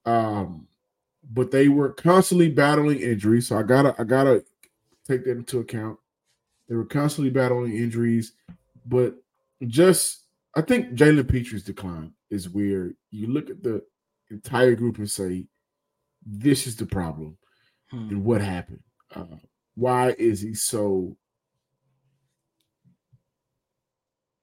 Um, 0.04 0.66
but 1.30 1.50
they 1.50 1.68
were 1.68 1.90
constantly 1.92 2.48
battling 2.48 3.00
injuries, 3.00 3.48
so 3.48 3.58
I 3.58 3.62
gotta 3.62 3.94
I 3.98 4.04
gotta 4.04 4.44
take 5.06 5.24
that 5.24 5.32
into 5.32 5.58
account. 5.58 5.98
They 6.68 6.76
were 6.76 6.84
constantly 6.84 7.30
battling 7.30 7.76
injuries, 7.76 8.32
but 8.86 9.16
just 9.66 10.24
I 10.56 10.62
think 10.62 10.94
Jalen 10.94 11.28
Pitre's 11.28 11.62
decline 11.62 12.12
is 12.30 12.48
weird. 12.48 12.96
You 13.10 13.28
look 13.28 13.50
at 13.50 13.62
the 13.62 13.82
entire 14.30 14.74
group 14.74 14.98
and 14.98 15.10
say, 15.10 15.46
"This 16.24 16.66
is 16.66 16.76
the 16.76 16.86
problem," 16.86 17.36
hmm. 17.90 18.08
and 18.08 18.24
what 18.24 18.40
happened. 18.40 18.82
Uh, 19.14 19.36
why 19.78 20.12
is 20.18 20.40
he 20.40 20.54
so 20.54 21.16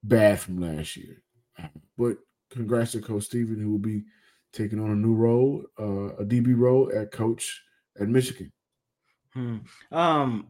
bad 0.01 0.39
from 0.39 0.61
last 0.61 0.95
year? 0.95 1.21
Uh, 1.61 1.67
but 1.97 2.17
congrats 2.49 2.93
to 2.93 3.01
Coach 3.01 3.23
Steven, 3.23 3.59
who 3.59 3.71
will 3.71 3.79
be 3.79 4.05
taking 4.53 4.79
on 4.79 4.91
a 4.91 4.95
new 4.95 5.13
role, 5.13 5.65
uh, 5.77 6.15
a 6.15 6.23
DB 6.23 6.57
role 6.57 6.89
at 6.95 7.11
coach 7.11 7.61
at 7.99 8.07
Michigan. 8.07 8.49
Hmm. 9.33 9.57
Um, 9.91 10.47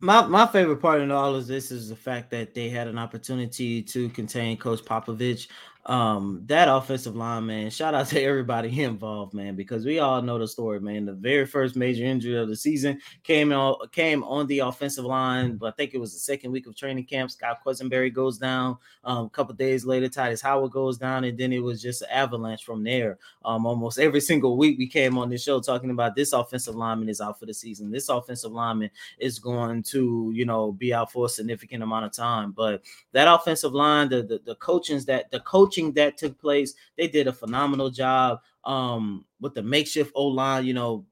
my 0.00 0.26
my 0.26 0.46
favorite 0.48 0.82
part 0.82 1.00
in 1.00 1.12
all 1.12 1.36
of 1.36 1.46
this 1.46 1.70
is 1.70 1.88
the 1.88 1.96
fact 1.96 2.32
that 2.32 2.52
they 2.52 2.68
had 2.68 2.88
an 2.88 2.98
opportunity 2.98 3.80
to 3.80 4.08
contain 4.08 4.56
Coach 4.56 4.84
Popovich 4.84 5.46
um 5.86 6.42
that 6.46 6.68
offensive 6.68 7.14
line 7.14 7.46
man 7.46 7.70
shout 7.70 7.94
out 7.94 8.06
to 8.08 8.20
everybody 8.20 8.82
involved 8.82 9.32
man 9.34 9.54
because 9.54 9.84
we 9.84 10.00
all 10.00 10.20
know 10.20 10.38
the 10.38 10.46
story 10.46 10.80
man. 10.80 11.06
The 11.06 11.12
very 11.12 11.46
first 11.46 11.76
major 11.76 12.04
injury 12.04 12.36
of 12.36 12.48
the 12.48 12.56
season 12.56 13.00
came 13.22 13.52
on 13.52 13.76
came 13.92 14.24
on 14.24 14.46
the 14.48 14.60
offensive 14.60 15.04
line. 15.04 15.56
But 15.56 15.66
i 15.66 15.70
think 15.76 15.94
it 15.94 15.98
was 15.98 16.12
the 16.12 16.18
second 16.18 16.50
week 16.50 16.66
of 16.66 16.76
training 16.76 17.04
camp 17.04 17.30
scott 17.30 17.60
quessenberry 17.64 18.12
goes 18.12 18.36
down. 18.36 18.78
Um, 19.04 19.26
a 19.26 19.30
couple 19.30 19.54
days 19.54 19.84
later 19.84 20.08
tytus 20.08 20.42
howard 20.42 20.72
goes 20.72 20.98
down 20.98 21.22
and 21.24 21.38
then 21.38 21.52
it 21.52 21.62
was 21.62 21.80
just 21.80 22.02
an 22.02 22.08
avalanche 22.10 22.64
from 22.64 22.82
there. 22.82 23.18
Um 23.44 23.64
almost 23.64 23.98
every 24.00 24.20
single 24.20 24.56
week 24.56 24.78
we 24.78 24.88
came 24.88 25.16
on 25.16 25.30
this 25.30 25.44
show 25.44 25.60
talking 25.60 25.90
about 25.90 26.16
this 26.16 26.32
offensive 26.32 26.74
lineman 26.74 27.08
is 27.08 27.20
out 27.20 27.38
for 27.38 27.46
the 27.46 27.54
season. 27.54 27.92
This 27.92 28.08
offensive 28.08 28.50
lineman 28.50 28.90
is 29.18 29.38
going 29.38 29.84
to 29.84 30.32
you 30.34 30.46
know 30.46 30.72
be 30.72 30.92
out 30.92 31.12
for 31.12 31.26
a 31.26 31.28
significant 31.28 31.84
amount 31.84 32.06
of 32.06 32.12
time. 32.12 32.50
But 32.50 32.82
that 33.12 33.32
offensive 33.32 33.72
line 33.72 34.08
the 34.08 34.22
the, 34.24 34.40
the 34.44 34.56
coachings 34.56 35.04
that 35.04 35.30
the 35.30 35.40
coach 35.40 35.75
coaching 35.76 35.92
that 35.92 36.16
took 36.16 36.38
place. 36.38 36.74
They 36.96 37.08
did 37.08 37.26
a 37.26 37.32
phenomenal 37.32 37.90
job 37.90 38.40
um, 38.64 39.24
with 39.40 39.54
the 39.54 39.62
makeshift 39.62 40.12
O 40.14 40.26
line, 40.26 40.64
you 40.64 40.74
know, 40.74 41.06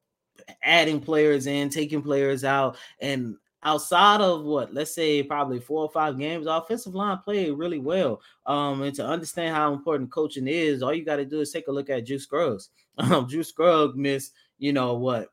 adding 0.63 1.01
players 1.01 1.47
in, 1.47 1.71
taking 1.71 2.03
players 2.03 2.45
out, 2.45 2.77
and 3.01 3.37
outside 3.63 4.21
of 4.21 4.45
what 4.45 4.75
let's 4.75 4.95
say 4.95 5.23
probably 5.23 5.59
four 5.59 5.83
or 5.83 5.91
five 5.91 6.19
games, 6.19 6.47
offensive 6.47 6.95
line 6.95 7.19
played 7.19 7.53
really 7.53 7.79
well. 7.79 8.21
Um, 8.47 8.83
and 8.83 8.95
to 8.97 9.07
understand 9.07 9.55
how 9.55 9.73
important 9.73 10.11
coaching 10.11 10.49
is, 10.49 10.83
all 10.83 10.95
you 10.95 11.05
got 11.05 11.17
to 11.17 11.25
do 11.25 11.41
is 11.41 11.51
take 11.51 11.69
a 11.69 11.73
look 11.73 11.91
at 11.91 12.07
Juice 12.07 12.25
Scruggs. 12.25 12.71
Um, 12.97 13.29
Juice 13.29 13.49
Scruggs 13.49 13.97
missed, 13.97 14.35
you 14.57 14.73
know 14.73 14.95
what, 14.95 15.31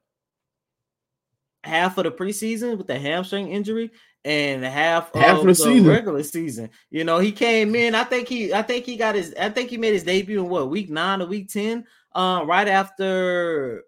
half 1.64 2.00
of 2.00 2.06
the 2.06 2.12
preseason 2.12 2.76
with 2.76 2.88
the 2.88 2.98
hamstring 2.98 3.50
injury, 3.50 3.92
and 4.24 4.64
half, 4.64 5.14
half 5.16 5.40
of, 5.40 5.46
the, 5.46 5.56
season. 5.56 5.88
regular 5.88 6.24
season. 6.24 6.70
You 6.90 7.04
know, 7.04 7.20
he 7.20 7.32
came 7.32 7.76
in. 7.76 7.96
I 7.96 8.04
think 8.04 8.28
he, 8.28 8.54
I 8.54 8.62
think 8.62 8.86
he 8.86 8.96
got 8.96 9.16
his, 9.16 9.34
I 9.40 9.50
think 9.50 9.70
he 9.70 9.78
made 9.78 9.94
his 9.94 10.04
debut 10.04 10.44
in 10.44 10.50
what 10.50 10.70
week 10.70 10.90
nine 10.90 11.22
or 11.22 11.26
week 11.26 11.50
ten, 11.50 11.86
uh, 12.14 12.44
right 12.46 12.68
after. 12.68 13.84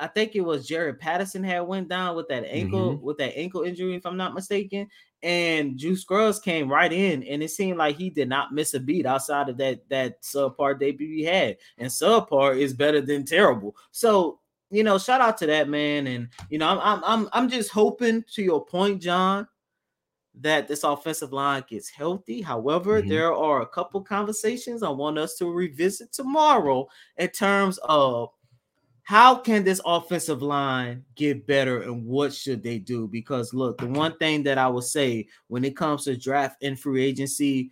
I 0.00 0.06
think 0.06 0.36
it 0.36 0.42
was 0.42 0.66
Jarrett 0.66 1.00
Patterson 1.00 1.42
had 1.42 1.60
went 1.60 1.88
down 1.88 2.14
with 2.14 2.28
that 2.28 2.44
ankle 2.46 2.94
mm-hmm. 2.94 3.04
with 3.04 3.18
that 3.18 3.36
ankle 3.36 3.62
injury, 3.62 3.94
if 3.94 4.06
I'm 4.06 4.16
not 4.16 4.34
mistaken. 4.34 4.88
And 5.24 5.76
Juice 5.76 6.02
Scruggs 6.02 6.38
came 6.38 6.70
right 6.70 6.92
in, 6.92 7.24
and 7.24 7.42
it 7.42 7.50
seemed 7.50 7.78
like 7.78 7.96
he 7.96 8.08
did 8.08 8.28
not 8.28 8.54
miss 8.54 8.74
a 8.74 8.80
beat 8.80 9.06
outside 9.06 9.48
of 9.48 9.56
that 9.56 9.88
that 9.88 10.22
subpar 10.22 10.78
debut 10.78 11.08
he 11.08 11.24
had. 11.24 11.56
And 11.78 11.88
subpar 11.88 12.56
is 12.56 12.72
better 12.72 13.00
than 13.00 13.24
terrible. 13.24 13.74
So 13.90 14.38
you 14.70 14.84
know, 14.84 14.98
shout 14.98 15.20
out 15.20 15.38
to 15.38 15.46
that 15.46 15.68
man. 15.68 16.06
And 16.06 16.28
you 16.50 16.58
know, 16.58 16.68
I'm 16.68 16.78
I'm 16.78 17.04
I'm, 17.04 17.28
I'm 17.32 17.48
just 17.48 17.70
hoping 17.70 18.24
to 18.34 18.42
your 18.42 18.64
point, 18.64 19.02
John, 19.02 19.48
that 20.40 20.68
this 20.68 20.84
offensive 20.84 21.32
line 21.32 21.64
gets 21.68 21.88
healthy. 21.88 22.40
However, 22.40 23.00
mm-hmm. 23.00 23.08
there 23.08 23.34
are 23.34 23.62
a 23.62 23.66
couple 23.66 24.00
conversations 24.02 24.82
I 24.82 24.90
want 24.90 25.18
us 25.18 25.34
to 25.36 25.46
revisit 25.46 26.12
tomorrow 26.12 26.88
in 27.16 27.28
terms 27.28 27.78
of 27.84 28.30
how 29.02 29.34
can 29.34 29.64
this 29.64 29.80
offensive 29.86 30.42
line 30.42 31.02
get 31.14 31.46
better 31.46 31.80
and 31.80 32.04
what 32.04 32.32
should 32.32 32.62
they 32.62 32.78
do? 32.78 33.08
Because 33.08 33.54
look, 33.54 33.78
the 33.78 33.86
one 33.86 34.16
thing 34.18 34.42
that 34.42 34.58
I 34.58 34.68
will 34.68 34.82
say 34.82 35.26
when 35.46 35.64
it 35.64 35.76
comes 35.76 36.04
to 36.04 36.16
draft 36.16 36.62
and 36.62 36.78
free 36.78 37.02
agency, 37.02 37.70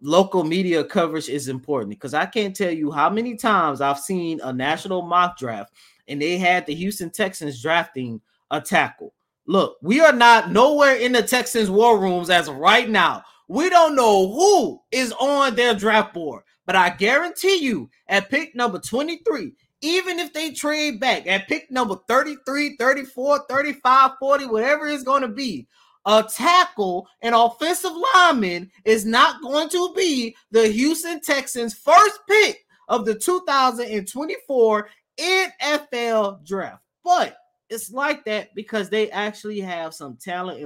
local 0.00 0.44
media 0.44 0.84
coverage 0.84 1.28
is 1.28 1.48
important 1.48 1.90
because 1.90 2.14
I 2.14 2.24
can't 2.24 2.54
tell 2.54 2.70
you 2.70 2.92
how 2.92 3.10
many 3.10 3.34
times 3.34 3.80
I've 3.80 3.98
seen 3.98 4.40
a 4.42 4.52
national 4.52 5.02
mock 5.02 5.36
draft 5.38 5.72
and 6.06 6.22
they 6.22 6.38
had 6.38 6.66
the 6.66 6.74
Houston 6.74 7.10
Texans 7.10 7.60
drafting 7.60 8.20
a 8.52 8.60
tackle. 8.60 9.12
Look, 9.48 9.78
we 9.80 10.00
are 10.00 10.12
not 10.12 10.52
nowhere 10.52 10.96
in 10.96 11.12
the 11.12 11.22
Texans 11.22 11.70
war 11.70 11.98
rooms 11.98 12.28
as 12.28 12.48
of 12.48 12.56
right 12.56 12.86
now. 12.86 13.24
We 13.48 13.70
don't 13.70 13.96
know 13.96 14.30
who 14.30 14.82
is 14.92 15.10
on 15.12 15.54
their 15.54 15.74
draft 15.74 16.12
board, 16.12 16.42
but 16.66 16.76
I 16.76 16.90
guarantee 16.90 17.56
you 17.56 17.88
at 18.08 18.28
pick 18.28 18.54
number 18.54 18.78
23, 18.78 19.54
even 19.80 20.18
if 20.18 20.34
they 20.34 20.52
trade 20.52 21.00
back 21.00 21.26
at 21.26 21.48
pick 21.48 21.70
number 21.70 21.96
33, 22.08 22.76
34, 22.76 23.46
35, 23.48 24.10
40, 24.20 24.46
whatever 24.48 24.86
it's 24.86 25.02
going 25.02 25.22
to 25.22 25.28
be, 25.28 25.66
a 26.04 26.22
tackle, 26.22 27.08
an 27.22 27.32
offensive 27.32 27.92
lineman 28.14 28.70
is 28.84 29.06
not 29.06 29.40
going 29.40 29.70
to 29.70 29.94
be 29.96 30.36
the 30.50 30.68
Houston 30.68 31.22
Texans' 31.22 31.72
first 31.72 32.20
pick 32.28 32.66
of 32.88 33.06
the 33.06 33.14
2024 33.14 34.88
NFL 35.18 36.46
draft. 36.46 36.82
But 37.02 37.37
it's 37.70 37.90
like 37.90 38.24
that 38.24 38.54
because 38.54 38.88
they 38.88 39.10
actually 39.10 39.60
have 39.60 39.94
some 39.94 40.16
talent 40.16 40.60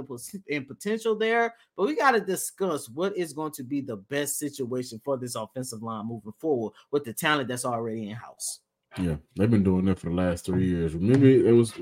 and, 0.48 0.68
potential 0.68 1.14
there. 1.16 1.54
But 1.76 1.86
we 1.86 1.96
got 1.96 2.12
to 2.12 2.20
discuss 2.20 2.88
what 2.88 3.16
is 3.16 3.32
going 3.32 3.52
to 3.52 3.62
be 3.62 3.80
the 3.80 3.96
best 3.96 4.38
situation 4.38 5.00
for 5.04 5.16
this 5.16 5.34
offensive 5.34 5.82
line 5.82 6.06
moving 6.06 6.34
forward 6.38 6.74
with 6.90 7.04
the 7.04 7.12
talent 7.12 7.48
that's 7.48 7.64
already 7.64 8.10
in 8.10 8.16
house. 8.16 8.60
Yeah, 8.98 9.16
they've 9.36 9.50
been 9.50 9.64
doing 9.64 9.86
that 9.86 9.98
for 9.98 10.10
the 10.10 10.14
last 10.14 10.44
three 10.44 10.66
years. 10.66 10.94
Remember, 10.94 11.26
it 11.26 11.52
was 11.52 11.72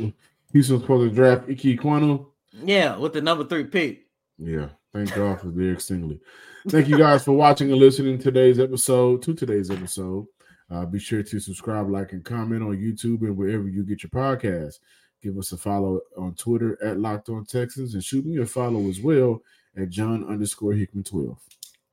Houston 0.53 0.81
supposed 0.81 1.11
to 1.11 1.15
draft 1.15 1.51
Ike 1.51 1.59
Ekwonu. 1.59 2.27
Yeah, 2.53 2.97
with 2.97 3.13
the 3.13 3.21
number 3.21 3.45
three 3.45 3.65
pick. 3.65 4.07
Yeah, 4.39 4.69
thank 4.93 5.15
God 5.15 5.41
for 5.41 5.49
Derek 5.49 5.79
Stingley. 5.79 6.21
Thank 6.69 6.89
you 6.89 6.99
guys 6.99 7.25
for 7.25 7.33
watching 7.33 7.71
and 7.71 7.81
listening 7.81 8.19
to 8.19 8.25
today's 8.25 8.59
episode. 8.59 9.23
To 9.23 9.35
today's 9.35 9.71
episode, 9.71 10.27
uh, 10.71 10.87
be 10.87 10.99
sure 10.99 11.23
to 11.23 11.41
subscribe, 11.41 11.91
like, 11.91 12.13
and 12.13 12.25
comment 12.25 12.63
on 12.63 12.77
YouTube 12.77 13.23
and 13.23 13.37
wherever 13.37 13.69
you 13.69 13.83
get 13.83 14.03
your 14.03 14.11
podcast. 14.11 14.79
Give 15.23 15.37
us 15.39 15.53
a 15.53 15.57
follow 15.57 16.01
on 16.17 16.35
Twitter 16.35 16.83
at 16.83 16.99
Locked 16.99 17.29
On 17.29 17.45
Texans 17.45 17.95
and 17.95 18.03
shoot 18.03 18.25
me 18.25 18.39
a 18.39 18.47
follow 18.47 18.89
as 18.89 19.01
well 19.01 19.43
at 19.77 19.91
John 19.91 20.27
underscore 20.29 20.73
Hickman 20.73 21.05
twelve. 21.05 21.39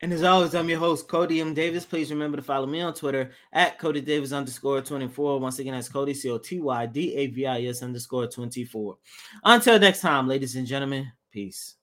And 0.02 0.14
as 0.14 0.22
always, 0.22 0.54
I'm 0.54 0.70
your 0.70 0.78
host, 0.78 1.08
Coty 1.08 1.42
M. 1.42 1.56
Davis. 1.56 1.84
Please 1.84 2.12
remember 2.12 2.38
to 2.38 2.44
follow 2.44 2.68
me 2.68 2.82
on 2.82 2.94
Twitter 2.94 3.32
at 3.52 3.80
Coty 3.80 4.06
Davis 4.06 4.32
underscore 4.32 4.80
24. 4.82 5.40
Once 5.40 5.58
again, 5.58 5.74
that's 5.74 5.90
Coty 5.90 6.16
C 6.16 6.30
O 6.30 6.38
T 6.38 6.60
Y 6.60 6.86
D 6.86 7.16
A 7.16 7.28
V 7.28 7.48
I 7.48 7.62
S 7.64 7.82
underscore 7.82 8.28
24. 8.28 8.98
Until 9.44 9.80
next 9.80 10.02
time, 10.02 10.28
ladies 10.28 10.56
and 10.56 10.68
gentlemen, 10.68 11.12
peace. 11.32 11.76